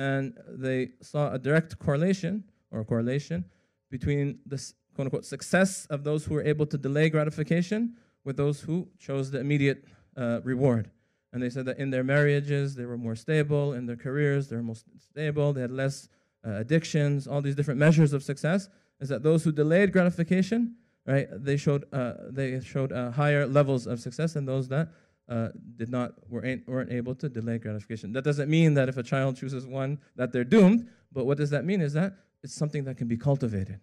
and 0.00 0.34
they 0.48 0.88
saw 1.02 1.30
a 1.32 1.38
direct 1.38 1.78
correlation 1.78 2.42
or 2.70 2.82
correlation 2.84 3.44
between 3.90 4.38
the 4.46 4.56
quote 4.94 5.06
unquote 5.06 5.24
success 5.24 5.86
of 5.86 6.04
those 6.04 6.24
who 6.24 6.34
were 6.34 6.44
able 6.44 6.66
to 6.66 6.78
delay 6.78 7.08
gratification 7.10 7.94
with 8.24 8.36
those 8.36 8.60
who 8.60 8.88
chose 8.98 9.30
the 9.30 9.40
immediate 9.40 9.84
uh, 10.16 10.40
reward. 10.44 10.90
And 11.32 11.42
they 11.42 11.50
said 11.50 11.64
that 11.66 11.78
in 11.78 11.90
their 11.90 12.04
marriages, 12.04 12.74
they 12.74 12.84
were 12.84 12.98
more 12.98 13.14
stable, 13.14 13.72
in 13.72 13.86
their 13.86 13.96
careers, 13.96 14.48
they 14.48 14.56
were 14.56 14.62
more 14.62 14.76
stable, 14.98 15.52
they 15.52 15.60
had 15.60 15.70
less 15.70 16.08
uh, 16.46 16.56
addictions, 16.56 17.26
all 17.26 17.40
these 17.40 17.54
different 17.54 17.78
measures 17.78 18.12
of 18.12 18.22
success. 18.22 18.68
Is 19.00 19.08
that 19.08 19.22
those 19.22 19.44
who 19.44 19.52
delayed 19.52 19.92
gratification, 19.92 20.74
right, 21.06 21.28
they 21.32 21.56
showed, 21.56 21.84
uh, 21.92 22.14
they 22.28 22.60
showed 22.60 22.92
uh, 22.92 23.12
higher 23.12 23.46
levels 23.46 23.86
of 23.86 24.00
success 24.00 24.34
than 24.34 24.44
those 24.44 24.68
that 24.68 24.88
uh, 25.30 25.48
did 25.76 25.88
not 25.88 26.12
were 26.28 26.42
weren't 26.66 26.90
able 26.90 27.14
to 27.14 27.28
delay 27.28 27.56
gratification. 27.58 28.12
That 28.12 28.24
doesn't 28.24 28.50
mean 28.50 28.74
that 28.74 28.88
if 28.88 28.96
a 28.96 29.02
child 29.02 29.36
chooses 29.36 29.64
one 29.64 29.98
that 30.16 30.32
they're 30.32 30.44
doomed. 30.44 30.88
But 31.12 31.24
what 31.24 31.38
does 31.38 31.50
that 31.50 31.64
mean? 31.64 31.80
Is 31.80 31.92
that 31.92 32.14
it's 32.42 32.54
something 32.54 32.84
that 32.84 32.96
can 32.96 33.08
be 33.08 33.16
cultivated, 33.16 33.80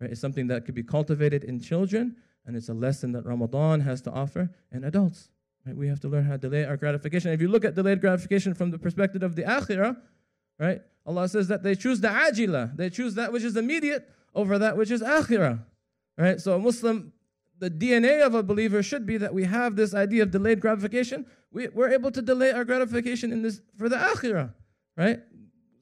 right? 0.00 0.10
It's 0.10 0.20
something 0.20 0.46
that 0.48 0.64
could 0.64 0.74
be 0.74 0.82
cultivated 0.82 1.44
in 1.44 1.60
children, 1.60 2.16
and 2.44 2.56
it's 2.56 2.68
a 2.68 2.74
lesson 2.74 3.12
that 3.12 3.24
Ramadan 3.24 3.80
has 3.80 4.00
to 4.02 4.10
offer 4.10 4.50
in 4.72 4.84
adults. 4.84 5.30
Right? 5.66 5.76
We 5.76 5.88
have 5.88 6.00
to 6.00 6.08
learn 6.08 6.24
how 6.24 6.32
to 6.32 6.38
delay 6.38 6.64
our 6.64 6.76
gratification. 6.76 7.32
If 7.32 7.40
you 7.40 7.48
look 7.48 7.64
at 7.64 7.74
delayed 7.74 8.00
gratification 8.00 8.54
from 8.54 8.70
the 8.70 8.78
perspective 8.78 9.22
of 9.22 9.34
the 9.34 9.42
akhirah, 9.42 9.96
right? 10.58 10.80
Allah 11.04 11.28
says 11.28 11.48
that 11.48 11.62
they 11.62 11.74
choose 11.74 12.00
the 12.00 12.08
ajila, 12.08 12.76
they 12.76 12.90
choose 12.90 13.14
that 13.14 13.32
which 13.32 13.42
is 13.42 13.56
immediate 13.56 14.08
over 14.34 14.58
that 14.58 14.76
which 14.76 14.90
is 14.90 15.02
akhirah. 15.02 15.64
Right? 16.16 16.40
So 16.40 16.54
a 16.54 16.58
Muslim 16.58 17.12
the 17.58 17.70
DNA 17.70 18.24
of 18.24 18.34
a 18.34 18.42
believer 18.42 18.82
should 18.82 19.06
be 19.06 19.16
that 19.16 19.32
we 19.32 19.44
have 19.44 19.76
this 19.76 19.94
idea 19.94 20.22
of 20.22 20.30
delayed 20.30 20.60
gratification. 20.60 21.26
We, 21.50 21.68
we're 21.68 21.90
able 21.90 22.10
to 22.10 22.22
delay 22.22 22.52
our 22.52 22.64
gratification 22.64 23.32
in 23.32 23.42
this 23.42 23.60
for 23.78 23.88
the 23.88 23.96
akhirah, 23.96 24.52
right? 24.96 25.20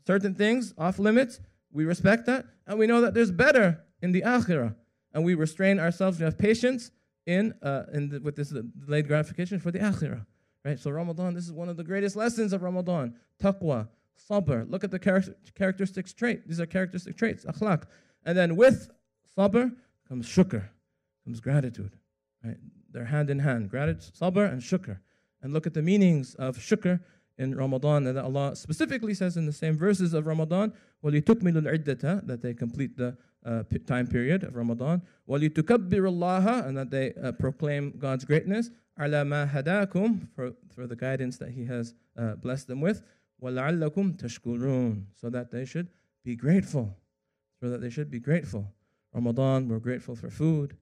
Certain 0.07 0.35
things 0.35 0.75
off 0.79 0.99
limits, 0.99 1.41
we 1.75 1.85
respect 1.85 2.25
that, 2.27 2.47
and 2.67 2.79
we 2.79 2.87
know 2.87 3.03
that 3.03 3.13
there's 3.13 3.33
better 3.33 3.85
in 4.01 4.13
the 4.13 4.23
akhirah, 4.23 4.75
and 5.13 5.25
we 5.25 5.35
restrain 5.35 5.79
ourselves. 5.79 6.19
We 6.19 6.25
have 6.25 6.39
patience 6.39 6.91
in, 7.27 7.53
uh, 7.63 7.83
in 7.93 8.09
the, 8.09 8.21
with 8.21 8.37
this 8.37 8.51
delayed 8.51 9.09
gratification 9.09 9.59
for 9.59 9.71
the 9.71 9.81
akhirah, 9.81 10.25
right? 10.65 10.79
So 10.79 10.91
Ramadan, 10.91 11.35
this 11.35 11.45
is 11.45 11.53
one 11.53 11.69
of 11.69 11.77
the 11.77 11.85
greatest 11.85 12.17
lessons 12.17 12.53
of 12.53 12.63
Ramadan: 12.63 13.15
taqwa, 13.43 13.89
sabr. 14.31 14.71
Look 14.71 14.85
at 14.85 14.93
the 14.93 14.99
character, 15.01 15.35
characteristics 15.55 16.15
trait. 16.15 16.47
These 16.47 16.61
are 16.61 16.67
characteristic 16.67 17.17
traits, 17.17 17.45
akhlaq, 17.45 17.83
and 18.25 18.39
then 18.39 18.57
with 18.57 18.91
sabr 19.37 19.75
comes 20.09 20.27
shukr 20.27 20.69
comes 21.25 21.41
gratitude. 21.41 21.93
Right? 22.45 22.57
They're 22.93 23.05
hand 23.05 23.31
in 23.31 23.41
hand. 23.41 23.69
Gratitude, 23.69 24.15
sabr, 24.15 24.51
and 24.51 24.63
shukr. 24.63 24.99
And 25.43 25.53
look 25.53 25.67
at 25.67 25.75
the 25.75 25.83
meanings 25.83 26.37
of 26.37 26.57
shukr 26.57 27.01
in 27.37 27.55
Ramadan 27.57 28.07
and 28.07 28.17
that 28.17 28.25
Allah 28.25 28.55
specifically 28.55 29.15
says 29.15 29.37
in 29.37 29.47
the 29.47 29.53
same 29.53 29.77
verses 29.77 30.15
of 30.15 30.27
Ramadan, 30.27 30.73
وَلِتُكْمِلُ 31.04 31.63
الْعِدَّةَ 31.63 32.28
that 32.28 32.42
they 32.42 32.54
complete 32.54 32.98
the 32.98 33.18
uh, 33.46 33.63
time 33.88 34.08
period 34.08 34.44
of 34.44 34.56
Ramadan, 34.56 35.02
وَلِتُكَبِّرُ 35.28 35.89
اللَّهَ 35.89 36.65
and 36.68 36.78
that 36.78 36.92
they 36.92 37.13
uh, 37.13 37.32
proclaim 37.32 37.94
God's 37.98 38.26
greatness, 38.26 38.70
عَلَى 39.00 39.26
مَا 39.26 39.50
هَدَاكُمْ 39.50 40.28
for, 40.36 40.54
for 40.74 40.88
the 40.88 40.96
guidance 40.96 41.38
that 41.38 41.52
He 41.52 41.65
has 41.65 41.94
uh, 42.18 42.36
blessed 42.36 42.68
them 42.68 42.82
with, 42.82 43.02
وَلَعَلَّكُمْ 43.42 44.18
تَشْكُرُونَ 44.18 45.04
so 45.15 45.30
that 45.30 45.52
they 45.52 45.65
should 45.65 45.88
be 46.26 46.36
grateful, 46.36 46.96
so 47.62 47.70
that 47.70 47.82
they 47.82 47.89
should 47.89 48.12
be 48.12 48.20
grateful. 48.20 48.68
Ramadan, 49.13 49.68
we're 49.68 49.80
grateful 49.80 50.15
for 50.15 50.30
food, 50.30 50.76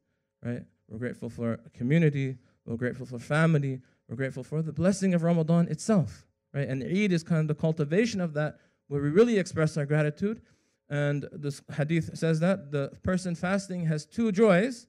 right? 0.43 0.63
We're 0.89 0.97
grateful 0.97 1.29
for 1.29 1.59
community. 1.73 2.37
We're 2.65 2.75
grateful 2.75 3.05
for 3.05 3.19
family. 3.19 3.81
We're 4.09 4.15
grateful 4.15 4.43
for 4.43 4.61
the 4.61 4.73
blessing 4.73 5.13
of 5.13 5.23
Ramadan 5.23 5.67
itself, 5.67 6.25
right? 6.53 6.67
And 6.67 6.83
Eid 6.83 7.11
is 7.11 7.23
kind 7.23 7.41
of 7.41 7.47
the 7.47 7.59
cultivation 7.59 8.21
of 8.21 8.33
that, 8.33 8.59
where 8.88 9.00
we 9.00 9.10
really 9.10 9.38
express 9.38 9.76
our 9.76 9.86
gratitude. 9.86 10.42
And 10.88 11.26
this 11.32 11.62
hadith 11.74 12.16
says 12.18 12.40
that 12.40 12.70
the 12.70 12.92
person 13.02 13.34
fasting 13.34 13.86
has 13.86 14.04
two 14.04 14.32
joys, 14.32 14.86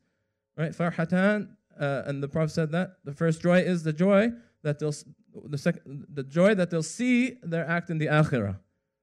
right? 0.58 0.71
Farhatan, 0.71 1.49
uh, 1.79 2.03
and 2.06 2.21
the 2.21 2.27
Prophet 2.27 2.51
said 2.51 2.71
that 2.71 2.97
the 3.03 3.13
first 3.13 3.41
joy 3.41 3.60
is 3.60 3.84
the 3.84 3.93
joy 3.93 4.29
that 4.63 4.79
they'll 4.79 4.93
the 5.45 5.58
second 5.58 6.06
the 6.13 6.23
joy 6.23 6.53
that 6.53 6.69
they'll 6.69 6.84
see 6.84 7.38
their 7.41 7.67
act 7.67 7.89
in 7.89 7.97
the 7.97 8.08
akhirah, 8.08 8.60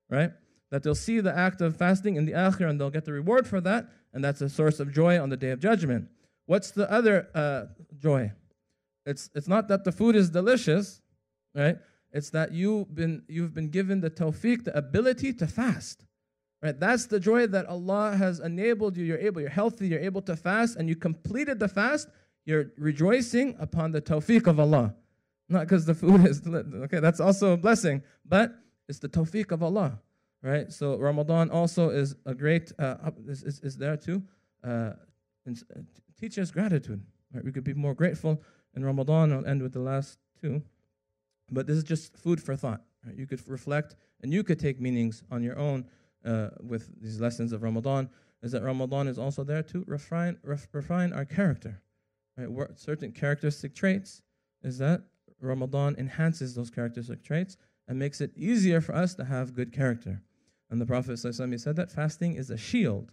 right? 0.09 0.31
That 0.70 0.83
they'll 0.83 0.94
see 0.94 1.20
the 1.20 1.37
act 1.37 1.61
of 1.61 1.76
fasting 1.76 2.16
in 2.16 2.26
the 2.26 2.33
akhirah 2.33 2.70
and 2.70 2.81
they'll 2.81 2.90
get 2.90 3.05
the 3.05 3.12
reward 3.12 3.46
for 3.48 3.61
that, 3.62 3.88
and 4.12 4.22
that's 4.22 4.40
a 4.40 4.48
source 4.48 4.79
of 4.79 4.92
joy 4.92 5.20
on 5.20 5.29
the 5.31 5.37
day 5.37 5.50
of 5.50 5.59
judgment. 5.59 6.09
What's 6.46 6.72
the 6.72 6.90
other 6.90 7.29
uh, 7.35 7.66
joy? 7.98 8.33
It's, 9.07 9.31
it's 9.35 9.48
not 9.48 9.68
that 9.68 9.85
the 9.85 9.92
food 9.92 10.16
is 10.16 10.31
delicious, 10.31 11.00
right? 11.55 11.76
It's 12.12 12.31
that 12.31 12.53
you've 12.53 12.94
been, 12.94 13.23
you've 13.29 13.55
been 13.55 13.68
given 13.68 14.01
the 14.01 14.11
tawfiq, 14.11 14.64
the 14.64 14.77
ability 14.77 15.33
to 15.35 15.46
fast. 15.46 16.05
Right? 16.62 16.79
That's 16.79 17.07
the 17.07 17.20
joy 17.20 17.46
that 17.49 17.66
Allah 17.66 18.14
has 18.16 18.40
enabled 18.40 18.96
you. 18.96 19.05
You're 19.05 19.18
able, 19.18 19.40
you're 19.40 19.51
healthy, 19.51 19.88
you're 19.88 20.01
able 20.01 20.23
to 20.23 20.37
fast, 20.37 20.77
and 20.77 20.88
you 20.88 20.96
completed 20.96 21.59
the 21.59 21.68
fast. 21.68 22.09
You're 22.44 22.73
rejoicing 22.77 23.57
upon 23.59 23.92
the 23.92 24.03
tawfiq 24.03 24.46
of 24.46 24.61
Allah. 24.61 24.94
Not 25.49 25.61
because 25.61 25.87
the 25.87 25.94
food 25.94 26.27
is, 26.27 26.42
okay, 26.46 27.01
that's 27.01 27.20
also 27.20 27.53
a 27.53 27.57
blessing, 27.57 28.03
but 28.27 28.55
it's 28.88 28.99
the 28.99 29.09
tawfiq 29.09 29.53
of 29.53 29.62
Allah. 29.62 30.01
Right? 30.42 30.73
So 30.73 30.96
Ramadan 30.99 31.51
also 31.51 31.90
is 31.90 32.16
a 32.27 32.35
great, 32.35 32.73
uh, 32.79 33.11
is, 33.27 33.42
is, 33.42 33.61
is 33.61 33.77
there 33.77 33.96
to 33.99 34.23
uh, 34.64 34.92
teach 36.18 36.38
us 36.38 36.51
gratitude. 36.51 37.03
Right? 37.33 37.44
We 37.44 37.53
could 37.53 37.64
be 37.64 37.75
more 37.75 37.94
grateful 37.94 38.42
in 38.75 38.85
Ramadan. 38.85 39.33
I'll 39.33 39.46
end 39.46 39.62
with 39.62 39.73
the 39.73 39.81
last 39.81 40.18
two. 40.40 40.62
But 41.51 41.67
this 41.67 41.77
is 41.77 41.85
just 41.85 42.17
food 42.17 42.43
for 42.43 42.57
thought. 42.57 42.83
Right? 43.05 43.17
You 43.17 43.27
could 43.27 43.47
reflect 43.49 43.97
and 44.23 44.33
you 44.33 44.43
could 44.43 44.59
take 44.59 44.81
meanings 44.81 45.23
on 45.31 45.43
your 45.43 45.59
own 45.59 45.87
uh, 46.25 46.49
with 46.63 46.91
these 47.01 47.21
lessons 47.21 47.53
of 47.53 47.63
Ramadan. 47.63 48.09
Is 48.43 48.53
that 48.53 48.63
Ramadan 48.63 49.07
is 49.09 49.19
also 49.19 49.45
there 49.45 49.63
to 49.65 49.85
refine, 49.87 50.39
ref, 50.43 50.69
refine 50.73 51.13
our 51.13 51.25
character. 51.25 51.81
Right? 52.37 52.69
Certain 52.77 53.13
characteristic 53.13 53.75
traits 53.75 54.23
is 54.63 54.79
that 54.79 55.03
Ramadan 55.41 55.97
enhances 55.99 56.55
those 56.55 56.71
characteristic 56.71 57.23
traits 57.23 57.57
and 57.89 57.99
makes 57.99 58.21
it 58.21 58.31
easier 58.37 58.81
for 58.81 58.95
us 58.95 59.15
to 59.15 59.25
have 59.25 59.55
good 59.55 59.73
character. 59.73 60.23
And 60.71 60.81
the 60.81 60.87
Prophet 60.87 61.13
ﷺ 61.13 61.61
said 61.61 61.77
that 61.77 61.91
fasting 61.91 62.37
is 62.37 62.51
a 62.51 62.57
shield. 62.57 63.11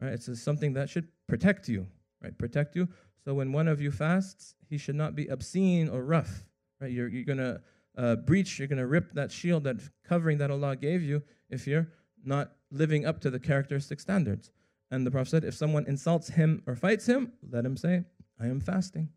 Right? 0.00 0.12
It's 0.12 0.40
something 0.40 0.74
that 0.74 0.88
should 0.88 1.08
protect 1.26 1.68
you. 1.68 1.86
Right? 2.22 2.36
Protect 2.38 2.76
you. 2.76 2.88
So 3.24 3.34
when 3.34 3.52
one 3.52 3.68
of 3.68 3.80
you 3.80 3.90
fasts, 3.90 4.54
he 4.68 4.78
should 4.78 4.94
not 4.94 5.14
be 5.14 5.26
obscene 5.28 5.88
or 5.88 6.04
rough. 6.04 6.44
Right? 6.80 6.90
You're, 6.90 7.08
you're 7.08 7.24
going 7.24 7.38
to 7.38 7.60
uh, 7.96 8.16
breach, 8.16 8.58
you're 8.58 8.68
going 8.68 8.78
to 8.78 8.86
rip 8.86 9.12
that 9.12 9.30
shield, 9.30 9.64
that 9.64 9.76
covering 10.06 10.38
that 10.38 10.50
Allah 10.50 10.76
gave 10.76 11.02
you 11.02 11.22
if 11.50 11.66
you're 11.66 11.88
not 12.24 12.52
living 12.70 13.06
up 13.06 13.20
to 13.20 13.30
the 13.30 13.38
characteristic 13.38 14.00
standards. 14.00 14.50
And 14.90 15.06
the 15.06 15.10
Prophet 15.10 15.30
said, 15.30 15.44
if 15.44 15.54
someone 15.54 15.86
insults 15.86 16.28
him 16.28 16.62
or 16.66 16.74
fights 16.74 17.06
him, 17.06 17.32
let 17.50 17.64
him 17.64 17.76
say, 17.76 18.04
I 18.40 18.46
am 18.46 18.60
fasting. 18.60 19.08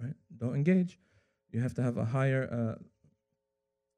Right? 0.00 0.14
Don't 0.36 0.54
engage. 0.54 0.98
You 1.52 1.60
have 1.60 1.74
to 1.74 1.82
have 1.82 1.96
a 1.96 2.04
higher, 2.04 2.76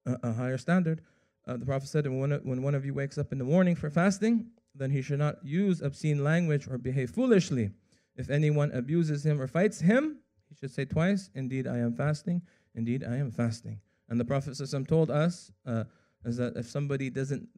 uh, 0.06 0.10
a, 0.22 0.28
a, 0.28 0.32
higher 0.32 0.58
standard. 0.58 1.02
Uh, 1.46 1.56
the 1.56 1.66
Prophet 1.66 1.88
said, 1.88 2.06
when 2.06 2.30
when 2.44 2.62
one 2.62 2.74
of 2.74 2.84
you 2.84 2.94
wakes 2.94 3.18
up 3.18 3.32
in 3.32 3.38
the 3.38 3.44
morning 3.44 3.74
for 3.74 3.90
fasting, 3.90 4.46
then 4.74 4.90
he 4.90 5.02
should 5.02 5.18
not 5.18 5.44
use 5.44 5.80
obscene 5.80 6.22
language 6.22 6.68
or 6.68 6.78
behave 6.78 7.10
foolishly. 7.10 7.70
If 8.16 8.30
anyone 8.30 8.70
abuses 8.72 9.24
him 9.24 9.40
or 9.40 9.46
fights 9.46 9.80
him, 9.80 10.18
he 10.48 10.54
should 10.54 10.70
say 10.70 10.84
twice, 10.84 11.30
Indeed, 11.34 11.66
I 11.66 11.78
am 11.78 11.94
fasting. 11.94 12.42
Indeed, 12.74 13.04
I 13.04 13.16
am 13.16 13.30
fasting. 13.30 13.80
And 14.08 14.18
the 14.18 14.24
Prophet 14.24 14.58
told 14.86 15.10
us 15.10 15.52
uh, 15.66 15.84
is 16.24 16.36
that 16.36 16.56
if 16.56 16.66
somebody 16.66 17.10
doesn't 17.10 17.48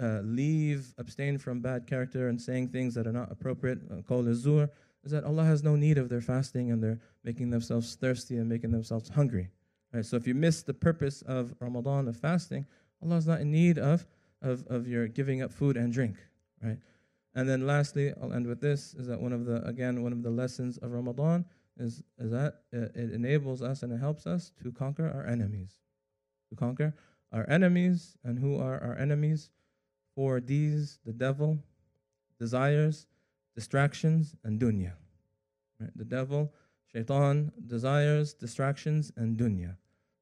uh, 0.00 0.20
leave, 0.22 0.92
abstain 0.98 1.38
from 1.38 1.60
bad 1.60 1.86
character 1.86 2.28
and 2.28 2.40
saying 2.40 2.68
things 2.68 2.94
that 2.94 3.06
are 3.06 3.12
not 3.12 3.30
appropriate, 3.30 3.78
uh, 3.90 3.96
qawl 4.02 4.28
az-zur, 4.28 4.68
is 5.04 5.12
that 5.12 5.24
Allah 5.24 5.44
has 5.44 5.62
no 5.62 5.76
need 5.76 5.98
of 5.98 6.08
their 6.08 6.20
fasting 6.20 6.72
and 6.72 6.82
they're 6.82 7.00
making 7.22 7.50
themselves 7.50 7.94
thirsty 7.94 8.36
and 8.36 8.48
making 8.48 8.72
themselves 8.72 9.08
hungry. 9.08 9.48
Right? 9.92 10.04
So 10.04 10.16
if 10.16 10.26
you 10.26 10.34
miss 10.34 10.62
the 10.62 10.74
purpose 10.74 11.22
of 11.22 11.54
Ramadan, 11.60 12.08
of 12.08 12.16
fasting, 12.16 12.66
Allah 13.02 13.16
is 13.16 13.26
not 13.26 13.40
in 13.40 13.50
need 13.50 13.78
of, 13.78 14.06
of, 14.42 14.66
of 14.68 14.88
your 14.88 15.06
giving 15.08 15.42
up 15.42 15.52
food 15.52 15.76
and 15.76 15.92
drink. 15.92 16.16
Right? 16.62 16.78
And 17.34 17.48
then 17.48 17.66
lastly, 17.66 18.12
I'll 18.20 18.32
end 18.32 18.46
with 18.46 18.60
this, 18.60 18.94
is 18.94 19.06
that 19.08 19.20
one 19.20 19.32
of 19.32 19.44
the, 19.44 19.64
again, 19.66 20.02
one 20.02 20.12
of 20.12 20.22
the 20.22 20.30
lessons 20.30 20.78
of 20.78 20.92
Ramadan 20.92 21.44
is, 21.78 22.02
is 22.18 22.30
that 22.30 22.62
it, 22.72 22.92
it 22.94 23.12
enables 23.12 23.62
us 23.62 23.82
and 23.82 23.92
it 23.92 23.98
helps 23.98 24.26
us 24.26 24.52
to 24.62 24.72
conquer 24.72 25.10
our 25.14 25.26
enemies. 25.26 25.80
To 26.50 26.56
conquer 26.56 26.94
our 27.32 27.48
enemies, 27.48 28.16
and 28.22 28.38
who 28.38 28.58
are 28.58 28.80
our 28.80 28.96
enemies? 28.96 29.50
For 30.14 30.40
these, 30.40 31.00
the 31.04 31.12
devil, 31.12 31.58
desires, 32.38 33.06
distractions, 33.54 34.36
and 34.44 34.60
dunya. 34.60 34.92
Right? 35.80 35.90
The 35.96 36.04
devil, 36.04 36.52
shaitan, 36.92 37.50
desires, 37.66 38.34
distractions, 38.34 39.10
and 39.16 39.36
dunya. 39.36 39.76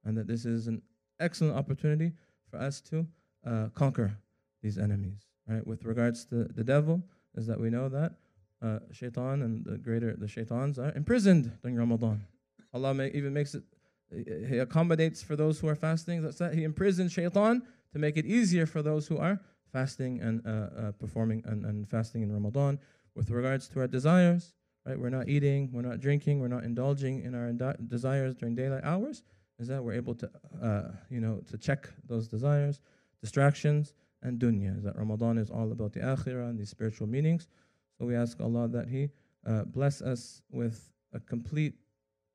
And 0.05 0.17
that 0.17 0.27
this 0.27 0.47
is 0.47 0.69
an 0.69 0.81
excellent 1.21 1.57
opportunity 1.57 2.13
for 2.51 2.57
us 2.57 2.81
to 2.83 3.07
uh, 3.47 3.69
conquer 3.75 4.17
these 4.63 4.79
enemies. 4.79 5.27
Right? 5.47 5.67
With 5.67 5.85
regards 5.85 6.25
to 6.27 6.45
the 6.45 6.65
devil, 6.65 7.03
is 7.35 7.47
that 7.47 7.61
we 7.61 7.69
know 7.69 7.89
that 7.91 8.15
uh, 8.63 8.79
shaitan 8.93 9.43
and 9.43 9.65
the 9.65 9.77
greater 9.79 10.15
the 10.17 10.29
shaitans 10.29 10.79
are 10.79 10.93
imprisoned 10.95 11.53
during 11.63 11.77
Ramadan. 11.77 12.25
Allah 12.73 12.95
may, 12.95 13.11
even 13.11 13.33
makes 13.33 13.55
it, 13.55 13.65
He 14.11 14.59
accommodates 14.59 15.23
for 15.23 15.37
those 15.37 15.59
who 15.61 15.69
are 15.69 15.75
fasting. 15.75 16.23
That's 16.23 16.39
that 16.39 16.55
He 16.55 16.65
imprisons 16.65 17.13
shaitan 17.13 17.63
to 17.93 17.99
make 17.99 18.17
it 18.17 18.25
easier 18.25 18.67
for 18.67 18.83
those 18.83 19.07
who 19.07 19.19
are 19.19 19.41
fasting 19.73 20.21
and 20.21 20.47
uh, 20.47 20.51
uh, 20.51 20.93
performing 20.93 21.43
and, 21.47 21.65
and 21.65 21.89
fasting 21.89 22.23
in 22.23 22.33
Ramadan 22.33 22.79
with 23.15 23.31
regards 23.31 23.69
to 23.69 23.81
our 23.81 23.87
desires, 23.87 24.55
right? 24.87 24.99
We're 24.99 25.11
not 25.11 25.29
eating, 25.29 25.71
we're 25.73 25.83
not 25.83 26.01
drinking, 26.01 26.41
we're 26.41 26.49
not 26.49 26.65
indulging 26.65 27.23
in 27.23 27.35
our 27.35 27.49
indi- 27.49 27.83
desires 27.89 28.35
during 28.35 28.55
daylight 28.55 28.85
hours. 28.85 29.23
Is 29.59 29.69
that 29.69 29.83
we're 29.83 29.93
able 29.93 30.15
to, 30.17 30.31
uh, 30.63 30.83
you 31.09 31.21
know, 31.21 31.41
to 31.51 31.57
check 31.57 31.89
those 32.09 32.27
desires, 32.27 32.81
distractions, 33.21 33.93
and 34.23 34.41
dunya. 34.41 34.77
Is 34.77 34.85
that 34.85 34.97
Ramadan 34.97 35.39
is 35.39 35.51
all 35.51 35.71
about 35.73 35.93
the 35.93 36.01
akhirah 36.01 36.51
and 36.51 36.59
these 36.59 36.71
spiritual 36.71 37.07
meanings. 37.07 37.47
So 38.03 38.07
we 38.07 38.17
ask 38.17 38.41
Allah 38.41 38.67
that 38.67 38.89
He 38.89 39.11
uh, 39.47 39.63
bless 39.63 40.03
us 40.03 40.43
with 40.51 40.91
a 41.13 41.21
complete 41.21 41.75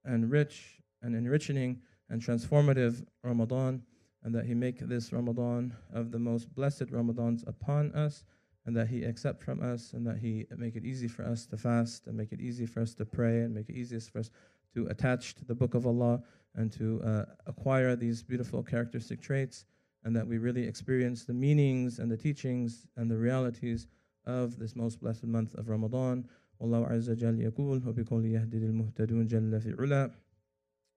and 0.05 0.31
rich 0.31 0.79
and 1.01 1.13
enriching 1.13 1.81
and 2.09 2.21
transformative 2.21 3.05
Ramadan, 3.21 3.83
and 4.23 4.33
that 4.33 4.45
He 4.45 4.53
make 4.53 4.79
this 4.79 5.11
Ramadan 5.11 5.75
of 5.93 6.11
the 6.11 6.19
most 6.19 6.55
blessed 6.55 6.85
Ramadans 6.85 7.45
upon 7.45 7.91
us 7.91 8.23
and 8.65 8.77
that 8.77 8.87
He 8.87 9.03
accept 9.03 9.43
from 9.43 9.61
us, 9.61 9.91
and 9.91 10.07
that 10.07 10.19
He 10.19 10.45
make 10.55 10.77
it 10.77 10.85
easy 10.85 11.09
for 11.09 11.25
us 11.25 11.45
to 11.47 11.57
fast, 11.57 12.07
and 12.07 12.15
make 12.15 12.31
it 12.31 12.39
easy 12.39 12.65
for 12.65 12.79
us 12.79 12.93
to 12.93 13.05
pray, 13.05 13.41
and 13.41 13.53
make 13.53 13.67
it 13.67 13.75
easiest 13.75 14.09
for 14.11 14.19
us 14.19 14.29
to 14.73 14.87
attach 14.87 15.35
to 15.35 15.43
the 15.43 15.55
Book 15.55 15.73
of 15.73 15.85
Allah 15.85 16.21
and 16.55 16.71
to 16.77 17.01
uh, 17.03 17.25
acquire 17.45 17.97
these 17.97 18.23
beautiful 18.23 18.63
characteristic 18.63 19.21
traits, 19.21 19.65
and 20.05 20.15
that 20.15 20.25
we 20.25 20.37
really 20.37 20.65
experience 20.65 21.25
the 21.25 21.33
meanings 21.33 21.99
and 21.99 22.09
the 22.09 22.15
teachings 22.15 22.87
and 22.95 23.11
the 23.11 23.17
realities 23.17 23.87
of 24.27 24.59
this 24.59 24.75
most 24.75 24.99
blessed 25.01 25.25
month 25.25 25.55
of 25.55 25.69
Ramadan. 25.69 26.23
والله 26.59 26.87
عز 26.87 27.09
وجل 27.09 27.41
يقول 27.41 27.87
وبقول 27.87 28.25
يهدي 28.25 28.59
للمهتدون 28.59 29.27
جل 29.27 29.61
في 29.61 29.75
علا 29.79 30.11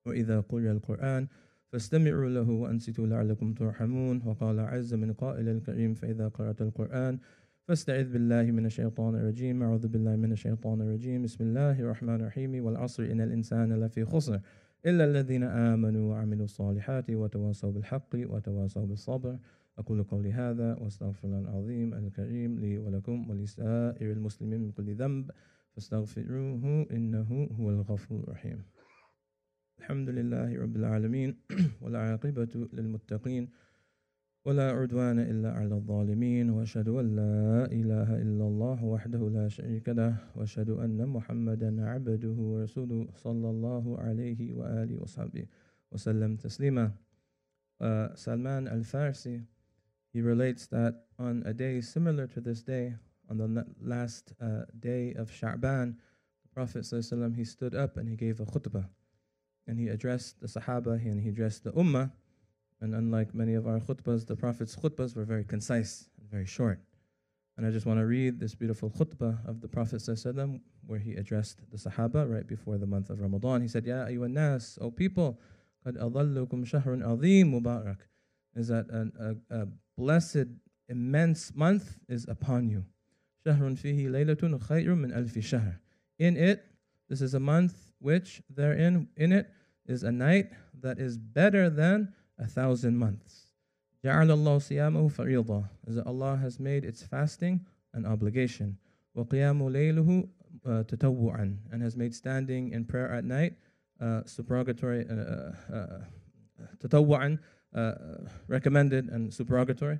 وإذا 0.06 0.40
قرئ 0.40 0.70
القرآن 0.70 1.26
فاستمعوا 1.72 2.28
له 2.28 2.50
وأنصتوا 2.50 3.06
لعلكم 3.06 3.54
ترحمون 3.54 4.22
وقال 4.26 4.60
عز 4.60 4.94
من 4.94 5.12
قائل 5.12 5.48
الكريم 5.48 5.94
فإذا 5.94 6.28
قرأت 6.28 6.62
القرآن 6.62 7.18
فاستعذ 7.68 8.12
بالله 8.12 8.42
من 8.42 8.66
الشيطان 8.66 9.14
الرجيم 9.14 9.62
أعوذ 9.62 9.88
بالله 9.88 10.16
من 10.16 10.32
الشيطان 10.32 10.80
الرجيم 10.80 11.22
بسم 11.22 11.44
الله 11.44 11.80
الرحمن 11.80 12.20
الرحيم 12.20 12.64
والعصر 12.64 13.02
إن 13.02 13.20
الإنسان 13.20 13.72
لفي 13.72 14.04
خسر 14.04 14.40
إلا 14.86 15.04
الذين 15.04 15.42
آمنوا 15.42 16.10
وعملوا 16.10 16.44
الصالحات 16.44 17.10
وتواصوا 17.10 17.72
بالحق 17.72 18.14
وتواصوا 18.14 18.86
بالصبر 18.86 19.38
أقول 19.80 20.02
قولي 20.02 20.32
هذا 20.32 20.76
وأستغفر 20.80 21.28
الله 21.28 21.38
العظيم 21.38 21.94
الكريم 21.94 22.58
لي 22.58 22.78
ولكم 22.78 23.30
ولسائر 23.30 24.12
المسلمين 24.12 24.60
من 24.60 24.72
كل 24.72 24.94
ذنب 24.94 25.30
فاستغفروه 25.74 26.86
إنه 26.90 27.48
هو 27.60 27.70
الغفور 27.70 28.20
الرحيم. 28.24 28.62
الحمد 29.78 30.08
لله 30.08 30.58
رب 30.62 30.76
العالمين 30.76 31.36
والعاقبة 31.82 32.68
للمتقين 32.72 33.48
ولا 34.44 34.70
عدوان 34.70 35.18
إلا 35.18 35.52
على 35.52 35.74
الظالمين 35.74 36.50
وأشهد 36.50 36.88
أن 36.88 37.16
لا 37.16 37.64
إله 37.72 38.22
إلا 38.22 38.44
الله 38.44 38.84
وحده 38.84 39.28
لا 39.30 39.48
شريك 39.48 39.88
له 39.88 40.16
وأشهد 40.36 40.70
أن 40.70 41.06
محمدا 41.06 41.88
عبده 41.88 42.30
ورسوله 42.30 43.08
صلى 43.14 43.50
الله 43.50 43.98
عليه 44.00 44.52
وآله 44.52 45.02
وصحبه 45.02 45.46
وسلم 45.92 46.36
تسليما. 46.36 46.92
uh, 47.80 48.08
Salman 48.14 48.68
al-Farsi 48.68 49.40
He 50.12 50.20
relates 50.20 50.66
that 50.68 51.04
on 51.18 51.42
a 51.46 51.54
day 51.54 51.80
similar 51.80 52.26
to 52.28 52.40
this 52.40 52.62
day, 52.62 52.94
on 53.28 53.38
the 53.38 53.64
last 53.80 54.32
uh, 54.42 54.62
day 54.80 55.14
of 55.14 55.30
Sha'ban, 55.30 55.94
the 56.42 56.48
Prophet 56.52 56.82
ﷺ, 56.82 57.36
he 57.36 57.44
stood 57.44 57.74
up 57.76 57.96
and 57.96 58.08
he 58.08 58.16
gave 58.16 58.40
a 58.40 58.44
khutbah. 58.44 58.88
And 59.68 59.78
he 59.78 59.88
addressed 59.88 60.40
the 60.40 60.48
Sahaba 60.48 60.94
and 60.94 61.20
he 61.20 61.28
addressed 61.28 61.62
the 61.62 61.72
Ummah. 61.72 62.10
And 62.80 62.94
unlike 62.94 63.34
many 63.34 63.54
of 63.54 63.68
our 63.68 63.78
khutbahs, 63.78 64.26
the 64.26 64.34
Prophet's 64.34 64.74
khutbahs 64.74 65.14
were 65.14 65.24
very 65.24 65.44
concise 65.44 66.08
and 66.18 66.28
very 66.28 66.46
short. 66.46 66.80
And 67.56 67.66
I 67.66 67.70
just 67.70 67.86
want 67.86 68.00
to 68.00 68.06
read 68.06 68.40
this 68.40 68.54
beautiful 68.54 68.90
khutbah 68.90 69.46
of 69.46 69.60
the 69.60 69.68
Prophet 69.68 69.96
ﷺ 69.96 70.60
where 70.86 70.98
he 70.98 71.14
addressed 71.14 71.60
the 71.70 71.76
Sahaba 71.76 72.28
right 72.28 72.46
before 72.46 72.78
the 72.78 72.86
month 72.86 73.10
of 73.10 73.20
Ramadan. 73.20 73.60
He 73.60 73.68
said, 73.68 73.86
Ya 73.86 74.06
ayyuhan 74.06 74.32
nas, 74.32 74.76
O 74.80 74.90
people, 74.90 75.38
qad 75.86 75.96
adallukum 75.96 76.64
shahrun 76.66 77.02
azim 77.02 77.52
mubarak. 77.52 77.98
Is 78.56 78.68
that 78.68 78.88
an, 78.90 79.12
a, 79.50 79.62
a 79.62 79.66
blessed, 79.99 80.47
immense 80.89 81.53
month 81.55 81.97
is 82.07 82.25
upon 82.27 82.69
you. 82.69 82.85
شهر 83.45 83.75
فيه 83.75 84.09
ليلة 84.09 84.59
خير 84.59 84.95
من 84.95 85.13
ألف 85.13 85.39
شهر. 85.39 85.79
In 86.19 86.37
it, 86.37 86.65
this 87.09 87.21
is 87.21 87.33
a 87.33 87.39
month 87.39 87.91
which 87.99 88.41
therein, 88.49 89.07
in 89.17 89.31
it, 89.31 89.49
is 89.85 90.03
a 90.03 90.11
night 90.11 90.51
that 90.81 90.99
is 90.99 91.17
better 91.17 91.69
than 91.69 92.13
a 92.39 92.47
thousand 92.47 92.97
months. 92.97 93.53
جعل 94.03 94.31
الله 94.31 94.57
صيامه 94.57 95.09
فريضة 95.09 95.65
is 95.87 95.95
that 95.95 96.05
Allah 96.05 96.35
has 96.37 96.59
made 96.59 96.85
its 96.85 97.03
fasting 97.03 97.65
an 97.93 98.05
obligation. 98.05 98.77
وقيام 99.15 99.69
ليله 99.71 100.27
uh, 100.65 100.83
تطوعا 100.83 101.57
and 101.71 101.81
has 101.81 101.95
made 101.95 102.13
standing 102.13 102.71
in 102.71 102.85
prayer 102.85 103.11
at 103.11 103.23
night 103.23 103.55
uh, 104.01 104.21
supererogatory 104.25 105.05
uh, 105.09 105.13
uh, 105.13 105.73
uh, 105.73 106.65
تطوعا 106.79 107.37
uh, 107.37 107.37
recommended 108.49 109.09
and 109.09 109.33
supererogatory 109.33 109.97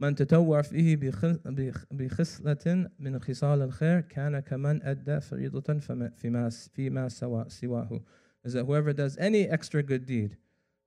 من 0.00 0.14
تطوع 0.14 0.62
فيه 0.62 0.96
بخل- 0.96 1.40
بخ- 1.44 1.84
بخصلة 1.90 2.88
من 2.98 3.18
خصال 3.18 3.62
الخير 3.62 4.00
كان 4.00 4.40
كمن 4.40 4.82
أدى 4.82 5.20
فريضة 5.20 5.78
فما- 5.78 6.10
فيما 6.16 6.48
فيما 6.50 7.08
سوا 7.08 7.48
سواه 7.48 8.00
is 8.46 8.52
that 8.52 8.64
whoever 8.64 8.92
does 8.92 9.16
any 9.18 9.48
extra 9.48 9.82
good 9.82 10.06
deed 10.06 10.36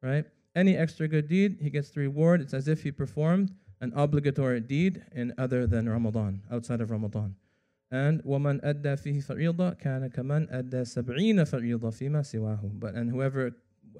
right 0.02 0.26
any 0.56 0.76
extra 0.78 1.08
good 1.08 1.28
deed 1.28 1.58
he 1.62 1.70
gets 1.70 1.90
the 1.92 2.00
reward 2.00 2.42
it's 2.42 2.54
as 2.54 2.68
if 2.68 2.84
he 2.84 2.92
performed 2.92 3.52
an 3.82 3.92
obligatory 3.96 4.62
deed 4.62 5.04
in 5.14 5.34
other 5.38 5.68
than 5.68 5.90
Ramadan 5.90 6.42
outside 6.50 6.80
of 6.82 6.90
Ramadan 6.92 7.36
and 7.92 8.22
ومن 8.26 8.66
أدى 8.66 8.96
فيه 8.98 9.20
فريضة 9.20 9.74
كان 9.74 10.08
كمن 10.08 10.50
أدى 10.50 10.86
سبعين 10.86 11.44
فريضة 11.44 11.90
فيما 11.90 12.22
سواه 12.22 12.72
but 12.80 12.96
and 12.96 13.10
whoever 13.12 13.52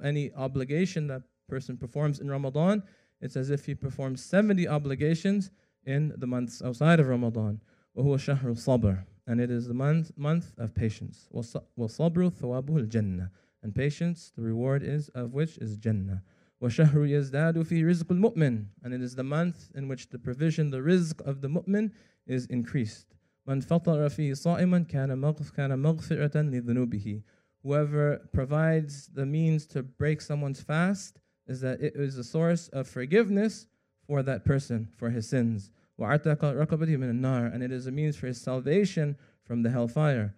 any 0.02 0.32
obligation 0.34 1.06
that 1.08 1.22
person 1.48 1.76
performs 1.76 2.20
in 2.20 2.30
Ramadan 2.30 2.82
it's 3.20 3.36
as 3.36 3.50
if 3.50 3.66
he 3.66 3.74
performs 3.74 4.20
70 4.24 4.66
obligations 4.66 5.52
in 5.86 6.12
the 6.16 6.26
months 6.26 6.60
outside 6.60 6.98
of 6.98 7.06
Ramadan. 7.06 7.60
وهو 7.96 8.16
شهر 8.18 8.50
الصبر 8.50 9.04
and 9.28 9.40
it 9.40 9.50
is 9.50 9.68
the 9.68 9.74
month 9.74 10.10
month 10.16 10.52
of 10.58 10.74
patience. 10.74 11.28
والص- 11.32 11.62
والصبر 11.78 12.30
ثوابه 12.30 12.88
الجنة 12.88 13.30
and 13.62 13.74
patience 13.76 14.32
the 14.34 14.42
reward 14.42 14.82
is 14.82 15.08
of 15.10 15.32
which 15.34 15.56
is 15.58 15.76
Jannah. 15.76 16.22
وشهر 16.60 17.06
يزداد 17.06 17.62
في 17.62 17.84
رزق 17.84 18.10
المؤمن 18.10 18.66
and 18.82 18.92
it 18.92 19.00
is 19.00 19.14
the 19.14 19.22
month 19.22 19.70
in 19.76 19.86
which 19.86 20.08
the 20.10 20.18
provision 20.18 20.70
the 20.70 20.78
rizq 20.82 21.20
of 21.20 21.40
the 21.40 21.48
mu'min 21.48 21.92
is 22.26 22.46
increased. 22.46 23.14
من 23.48 23.60
فطر 23.60 24.08
فيه 24.08 24.34
صائما 24.34 24.86
كان 24.88 25.16
مغف 25.18 25.50
كان 25.50 25.78
مغفرة 25.78 26.42
لذنوبه. 26.42 27.22
Whoever 27.62 28.18
provides 28.32 29.06
the 29.14 29.24
means 29.26 29.66
to 29.66 29.84
break 29.84 30.20
someone's 30.20 30.60
fast 30.60 31.20
is 31.47 31.61
that 31.61 31.81
it 31.81 31.95
is 31.95 32.17
a 32.17 32.23
source 32.23 32.67
of 32.69 32.87
forgiveness 32.87 33.67
for 34.05 34.21
that 34.23 34.45
person, 34.45 34.89
for 34.97 35.09
his 35.09 35.27
sins. 35.27 35.71
And 35.99 37.63
it 37.63 37.71
is 37.71 37.87
a 37.87 37.91
means 37.91 38.15
for 38.15 38.27
his 38.27 38.39
salvation 38.39 39.17
from 39.43 39.63
the 39.63 39.69
hellfire. 39.69 40.33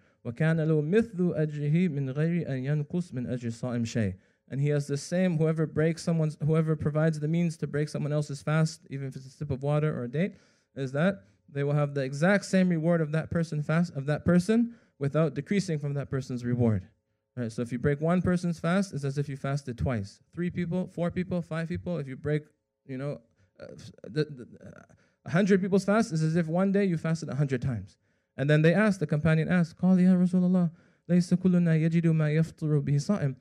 And 4.51 4.61
he 4.61 4.69
has 4.69 4.87
the 4.87 4.97
same, 4.97 5.37
whoever 5.37 5.65
breaks 5.67 6.03
someone's, 6.03 6.37
whoever 6.43 6.75
provides 6.75 7.19
the 7.19 7.27
means 7.27 7.57
to 7.57 7.67
break 7.67 7.89
someone 7.89 8.11
else's 8.11 8.41
fast, 8.41 8.81
even 8.89 9.07
if 9.07 9.15
it's 9.15 9.25
a 9.25 9.29
sip 9.29 9.51
of 9.51 9.61
water 9.61 9.95
or 9.97 10.05
a 10.05 10.07
date, 10.07 10.35
is 10.75 10.91
that 10.93 11.23
they 11.51 11.63
will 11.63 11.73
have 11.73 11.93
the 11.93 12.01
exact 12.01 12.45
same 12.45 12.69
reward 12.69 13.01
of 13.01 13.11
that 13.11 13.29
person 13.29 13.61
fast 13.61 13.93
of 13.95 14.05
that 14.05 14.25
person 14.25 14.75
without 14.97 15.33
decreasing 15.33 15.79
from 15.79 15.93
that 15.93 16.09
person's 16.09 16.43
reward. 16.45 16.87
Right, 17.36 17.50
so 17.50 17.62
if 17.62 17.72
you 17.72 17.80
break 17.80 18.00
one 18.00 18.22
person's 18.22 18.60
fast, 18.60 18.92
it's 18.94 19.02
as 19.04 19.18
if 19.18 19.28
you 19.28 19.36
fasted 19.36 19.76
twice. 19.76 20.20
Three 20.32 20.50
people, 20.50 20.88
four 20.94 21.10
people, 21.10 21.42
five 21.42 21.68
people. 21.68 21.98
If 21.98 22.06
you 22.06 22.16
break, 22.16 22.42
you 22.86 22.96
know, 22.96 23.20
uh, 23.60 23.66
f- 23.72 23.90
the, 24.04 24.24
the, 24.24 24.46
uh, 24.64 24.82
a 25.26 25.30
hundred 25.30 25.60
people's 25.60 25.84
fast, 25.84 26.12
it's 26.12 26.22
as 26.22 26.36
if 26.36 26.46
one 26.46 26.70
day 26.70 26.84
you 26.84 26.96
fasted 26.96 27.28
a 27.28 27.34
hundred 27.34 27.60
times. 27.60 27.96
And 28.36 28.48
then 28.48 28.62
they 28.62 28.72
asked, 28.72 29.00
the 29.00 29.06
companion 29.06 29.48
asked, 29.48 29.76
قال 29.78 29.98
يا 29.98 30.14
رسول 30.14 30.44
الله 30.44 30.70
ليس 31.08 31.34
كلنا 31.34 31.74
يجد 31.74 32.06
ما 32.06 32.30
يفطر 32.30 32.80
به 32.80 32.98
صائم. 32.98 33.34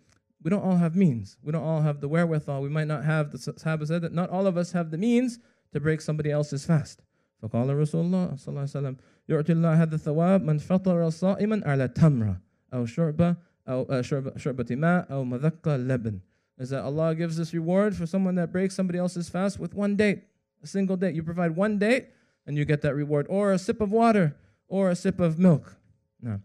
We 0.43 0.49
don't 0.49 0.63
all 0.63 0.77
have 0.77 0.95
means. 0.95 1.37
We 1.43 1.51
don't 1.51 1.63
all 1.63 1.81
have 1.81 2.01
the 2.01 2.07
wherewithal. 2.07 2.61
We 2.61 2.69
might 2.69 2.87
not 2.87 3.03
have, 3.05 3.31
the 3.31 3.37
Sahaba 3.37 3.87
said 3.87 4.01
that 4.01 4.13
not 4.13 4.29
all 4.29 4.47
of 4.47 4.57
us 4.57 4.71
have 4.71 4.91
the 4.91 4.97
means 4.97 5.39
to 5.71 5.79
break 5.79 6.01
somebody 6.01 6.31
else's 6.31 6.65
fast. 6.65 7.03
فقال 7.43 7.67
رسول 7.67 8.05
الله 8.05 8.35
صلى 8.35 8.47
الله 8.47 8.61
عليه 8.61 8.77
وسلم 8.77 8.97
يعطي 9.29 9.51
الله 9.53 9.83
هذا 9.83 9.95
الثواب 9.95 10.43
من 10.43 10.57
فطر 10.57 11.09
صائما 11.09 11.61
على 11.65 11.87
تمرة 11.87 12.41
أو 12.73 12.85
شربة 12.85 13.35
أو 13.67 13.85
uh, 13.85 14.01
شرب- 14.01 14.37
شربة 14.37 14.75
ماء 14.75 15.07
أو 15.11 15.23
مذقة 15.23 15.77
لبن 15.77 16.19
is 16.59 16.69
that 16.69 16.83
Allah 16.83 17.15
gives 17.15 17.35
this 17.37 17.53
reward 17.53 17.95
for 17.95 18.05
someone 18.05 18.35
that 18.35 18.51
breaks 18.51 18.75
somebody 18.75 18.99
else's 18.99 19.27
fast 19.27 19.59
with 19.59 19.73
one 19.73 19.95
date, 19.95 20.23
a 20.61 20.67
single 20.67 20.95
date. 20.95 21.15
You 21.15 21.23
provide 21.23 21.55
one 21.55 21.79
date 21.79 22.09
and 22.45 22.57
you 22.57 22.63
get 22.63 22.81
that 22.83 22.93
reward, 22.93 23.25
or 23.29 23.53
a 23.53 23.57
sip 23.57 23.81
of 23.81 23.91
water, 23.91 24.35
or 24.67 24.89
a 24.91 24.95
sip 24.95 25.19
of 25.19 25.39
milk. 25.39 25.75
No. 26.21 26.39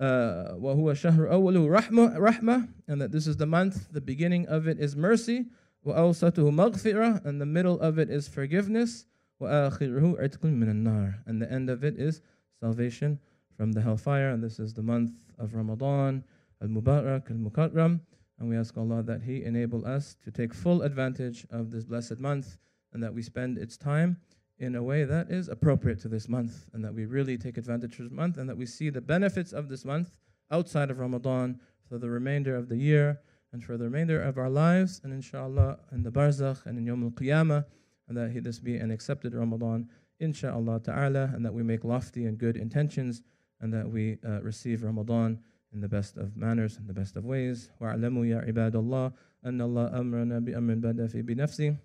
Uh, 0.00 0.54
وهو 0.58 0.92
شهر 0.94 1.30
أوله 1.30 1.68
رحمة 1.68 2.18
رحمة 2.18 2.68
and 2.88 3.00
that 3.00 3.12
this 3.12 3.26
is 3.28 3.36
the 3.36 3.46
month, 3.46 3.92
the 3.92 4.00
beginning 4.00 4.44
of 4.48 4.66
it 4.66 4.80
is 4.80 4.96
mercy, 4.96 5.46
وأوسطه 5.86 6.50
مغفرة 6.50 7.24
and 7.24 7.40
the 7.40 7.46
middle 7.46 7.78
of 7.80 7.98
it 7.98 8.10
is 8.10 8.26
forgiveness, 8.26 9.06
وآخره 9.40 10.20
عتق 10.20 10.44
من 10.46 10.68
النار 10.68 11.14
and 11.26 11.40
the 11.40 11.50
end 11.50 11.70
of 11.70 11.84
it 11.84 11.96
is 11.98 12.22
salvation 12.58 13.18
from 13.56 13.70
the 13.70 13.80
hellfire. 13.80 14.30
And 14.30 14.42
this 14.42 14.58
is 14.58 14.74
the 14.74 14.82
month 14.82 15.12
of 15.38 15.54
Ramadan, 15.54 16.24
al-Mubarak, 16.61 17.29
al-Mukarram. 17.29 18.01
And 18.39 18.49
we 18.49 18.55
ask 18.55 18.77
Allah 18.77 19.03
that 19.03 19.23
He 19.23 19.43
enable 19.43 19.85
us 19.85 20.15
to 20.23 20.31
take 20.31 20.53
full 20.53 20.81
advantage 20.81 21.45
of 21.51 21.71
this 21.71 21.83
blessed 21.83 22.19
month 22.19 22.57
and 22.93 23.03
that 23.03 23.13
we 23.13 23.21
spend 23.21 23.57
its 23.57 23.77
time 23.77 24.17
in 24.59 24.75
a 24.75 24.83
way 24.83 25.05
that 25.05 25.29
is 25.29 25.47
appropriate 25.47 25.99
to 26.01 26.07
this 26.07 26.27
month 26.27 26.65
and 26.73 26.83
that 26.83 26.93
we 26.93 27.05
really 27.05 27.37
take 27.37 27.57
advantage 27.57 27.97
of 27.99 28.05
this 28.05 28.11
month 28.11 28.37
and 28.37 28.49
that 28.49 28.57
we 28.57 28.65
see 28.65 28.89
the 28.89 29.01
benefits 29.01 29.53
of 29.53 29.69
this 29.69 29.85
month 29.85 30.11
outside 30.51 30.91
of 30.91 30.99
Ramadan 30.99 31.59
for 31.87 31.97
the 31.97 32.09
remainder 32.09 32.55
of 32.55 32.67
the 32.67 32.77
year 32.77 33.21
and 33.53 33.63
for 33.63 33.77
the 33.77 33.85
remainder 33.85 34.21
of 34.21 34.37
our 34.37 34.49
lives 34.49 35.01
and 35.03 35.13
inshallah 35.13 35.79
in 35.91 36.03
the 36.03 36.11
barzakh 36.11 36.65
and 36.65 36.77
in 36.77 36.85
Yawm 36.85 37.03
al-Qiyamah 37.03 37.65
and 38.07 38.17
that 38.17 38.31
he, 38.31 38.39
this 38.39 38.59
be 38.59 38.77
an 38.77 38.91
accepted 38.91 39.33
Ramadan 39.33 39.89
inshallah 40.19 40.81
ta'ala 40.81 41.31
and 41.33 41.45
that 41.45 41.53
we 41.53 41.63
make 41.63 41.83
lofty 41.83 42.25
and 42.25 42.37
good 42.37 42.57
intentions 42.57 43.21
and 43.61 43.73
that 43.73 43.89
we 43.89 44.17
uh, 44.27 44.41
receive 44.41 44.83
Ramadan 44.83 45.39
in 45.73 45.81
the 45.81 45.87
best 45.87 46.17
of 46.17 46.35
manners 46.35 46.77
and 46.77 46.87
the 46.87 46.93
best 46.93 47.15
of 47.17 47.25
ways. 47.25 47.69
وَاعْلَمُوا 47.81 48.25
يَا 48.25 48.39
عِبَادَ 48.47 48.75
اللَّهِ 48.75 49.11
أَنَّ 49.45 49.61
اللَّهَ 49.61 49.99
أَمْرَنَا 49.99 50.39
بِأَمْرٍ 50.39 50.75
بَدَى 50.75 51.07
فِي 51.07 51.21
بِنَفْسِهِ 51.21 51.75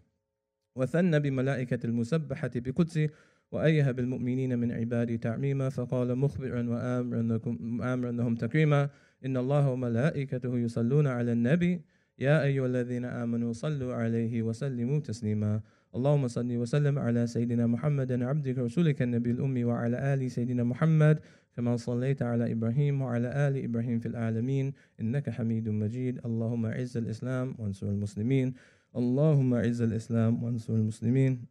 وثنى 0.77 1.21
بملائكة 1.21 1.87
المسبحة 1.87 2.51
بقدسه 2.57 3.09
وأيه 3.53 3.91
بالمؤمنين 3.91 4.59
من 4.59 4.73
عبادي 4.73 5.19
تعميما 5.19 5.69
فقال 5.69 6.19
مخبرا 6.19 6.69
وآمرا 6.69 8.13
لهم 8.13 8.35
تكريما 8.35 8.89
إن 9.25 9.37
الله 9.37 9.71
وملائكته 9.71 10.59
يصلون 10.59 11.07
على 11.07 11.33
النبي 11.33 11.81
يا 12.19 12.43
أيها 12.43 12.67
الذين 12.67 13.05
آمنوا 13.05 13.53
صلوا 13.53 13.95
عليه 13.95 14.43
وسلموا 14.43 15.01
تسليما 15.01 15.61
اللهم 15.95 16.29
صل 16.29 16.57
وسلم 16.57 16.99
على 16.99 17.27
سيدنا 17.27 17.67
محمد 17.67 18.23
عبدك 18.23 18.59
ورسولك 18.59 19.03
النبي 19.03 19.31
الأمي 19.31 19.65
وعلى 19.65 20.15
آل 20.15 20.31
سيدنا 20.31 20.65
محمد 20.65 21.19
كما 21.57 21.77
صليت 21.77 22.23
على 22.23 22.53
إبراهيم 22.53 23.03
وعلى 23.03 23.49
آل 23.49 23.65
إبراهيم 23.65 23.99
في 23.99 24.09
العالمين 24.09 24.73
إنك 25.01 25.31
حميد 25.31 25.69
مجيد. 25.69 26.27
اللهم 26.27 26.67
أعز 26.67 26.97
الإسلام 26.97 27.55
وانصر 27.59 27.87
المسلمين. 27.87 28.55
اللهم 28.97 29.55
أعز 29.55 29.83
الإسلام 29.83 30.43
وانصر 30.43 30.75
المسلمين. 30.75 31.45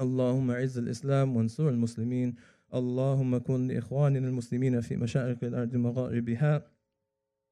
اللهم 0.00 0.50
أعز 0.50 0.78
الإسلام 0.78 1.36
وانصر 1.36 1.68
المسلمين. 1.68 2.34
اللهم 2.74 3.38
كن 3.38 3.68
لإخواننا 3.68 4.28
المسلمين 4.28 4.80
في 4.80 4.96
مشارق 4.96 5.44
الأرض 5.44 5.76
مغاربها. 5.76 6.66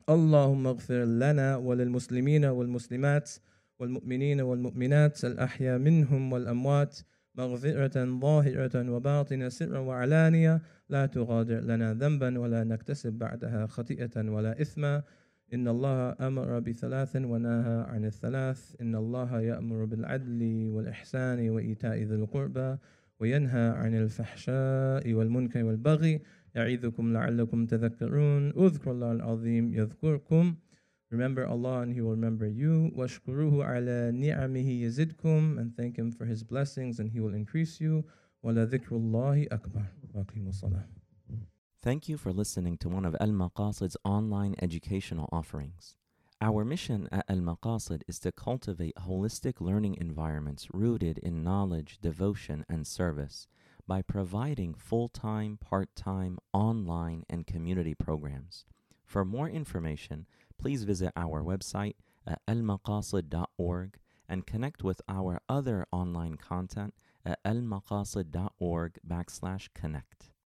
اللهم 0.08 0.66
اغفر 0.66 1.04
لنا 1.04 1.56
وللمسلمين 1.56 2.44
والمسلمات 2.44 3.30
والمؤمنين 3.78 4.40
والمؤمنات 4.40 5.24
الأحياء 5.24 5.78
منهم 5.78 6.32
والأموات. 6.32 6.98
مغفرة 7.34 8.20
ظاهرة 8.20 8.90
وباطنة 8.90 9.48
سرا 9.48 9.78
وعلانية 9.78 10.62
لا 10.88 11.06
تغادر 11.06 11.60
لنا 11.60 11.94
ذنبا 11.94 12.38
ولا 12.38 12.64
نكتسب 12.64 13.12
بعدها 13.12 13.66
خطيئة 13.66 14.30
ولا 14.30 14.60
إثما. 14.60 15.02
إن 15.54 15.68
الله 15.68 16.14
أمر 16.20 16.58
بثلاث 16.60 17.16
ونهى 17.16 17.84
عن 17.88 18.04
الثلاث. 18.04 18.74
إن 18.80 18.94
الله 18.94 19.40
يأمر 19.40 19.84
بالعدل 19.84 20.70
والإحسان 20.70 21.50
وإيتاء 21.50 21.96
ذي 21.96 22.14
القربى 22.14 22.76
وينهى 23.20 23.68
عن 23.70 23.94
الفحشاء 23.94 25.12
والمنكر 25.12 25.64
والبغي. 25.64 26.20
يعظكم 26.54 27.12
لعلكم 27.12 27.66
تذكرون. 27.66 28.48
اذكروا 28.48 28.94
الله 28.94 29.12
العظيم 29.12 29.74
يذكركم. 29.74 30.54
Remember 31.14 31.46
Allah 31.46 31.82
and 31.82 31.94
He 31.94 32.00
will 32.00 32.10
remember 32.10 32.48
you. 32.48 32.90
Washkuruhu 32.98 33.62
ala 33.62 34.10
ni'amihi 34.10 34.82
yazidkum. 34.82 35.58
And 35.60 35.72
thank 35.76 35.96
Him 35.96 36.10
for 36.10 36.24
His 36.24 36.42
blessings 36.42 36.98
and 36.98 37.08
He 37.08 37.20
will 37.20 37.34
increase 37.34 37.80
you. 37.80 38.04
Wala 38.42 38.66
dhikrullahi 38.66 39.46
akbar. 39.52 39.86
Thank 41.80 42.08
you 42.08 42.16
for 42.16 42.32
listening 42.32 42.78
to 42.78 42.88
one 42.88 43.04
of 43.04 43.14
Al 43.20 43.28
Maqasid's 43.28 43.96
online 44.04 44.56
educational 44.60 45.28
offerings. 45.30 45.94
Our 46.40 46.64
mission 46.64 47.08
at 47.12 47.24
Al 47.28 47.38
Maqasid 47.38 48.02
is 48.08 48.18
to 48.18 48.32
cultivate 48.32 48.96
holistic 48.96 49.60
learning 49.60 49.96
environments 50.00 50.66
rooted 50.74 51.18
in 51.18 51.44
knowledge, 51.44 51.98
devotion, 52.02 52.64
and 52.68 52.88
service 52.88 53.46
by 53.86 54.02
providing 54.02 54.74
full 54.74 55.08
time, 55.08 55.58
part 55.58 55.94
time, 55.94 56.38
online, 56.52 57.22
and 57.30 57.46
community 57.46 57.94
programs. 57.94 58.64
For 59.04 59.24
more 59.24 59.48
information, 59.48 60.26
please 60.58 60.84
visit 60.84 61.12
our 61.16 61.42
website 61.42 61.94
at 62.26 62.40
almaqasid.org 62.46 63.98
and 64.28 64.46
connect 64.46 64.82
with 64.82 65.00
our 65.08 65.40
other 65.48 65.86
online 65.92 66.36
content 66.36 66.94
at 67.24 67.42
almaqasid.org 67.44 68.98
backslash 69.06 69.68
connect. 69.74 70.30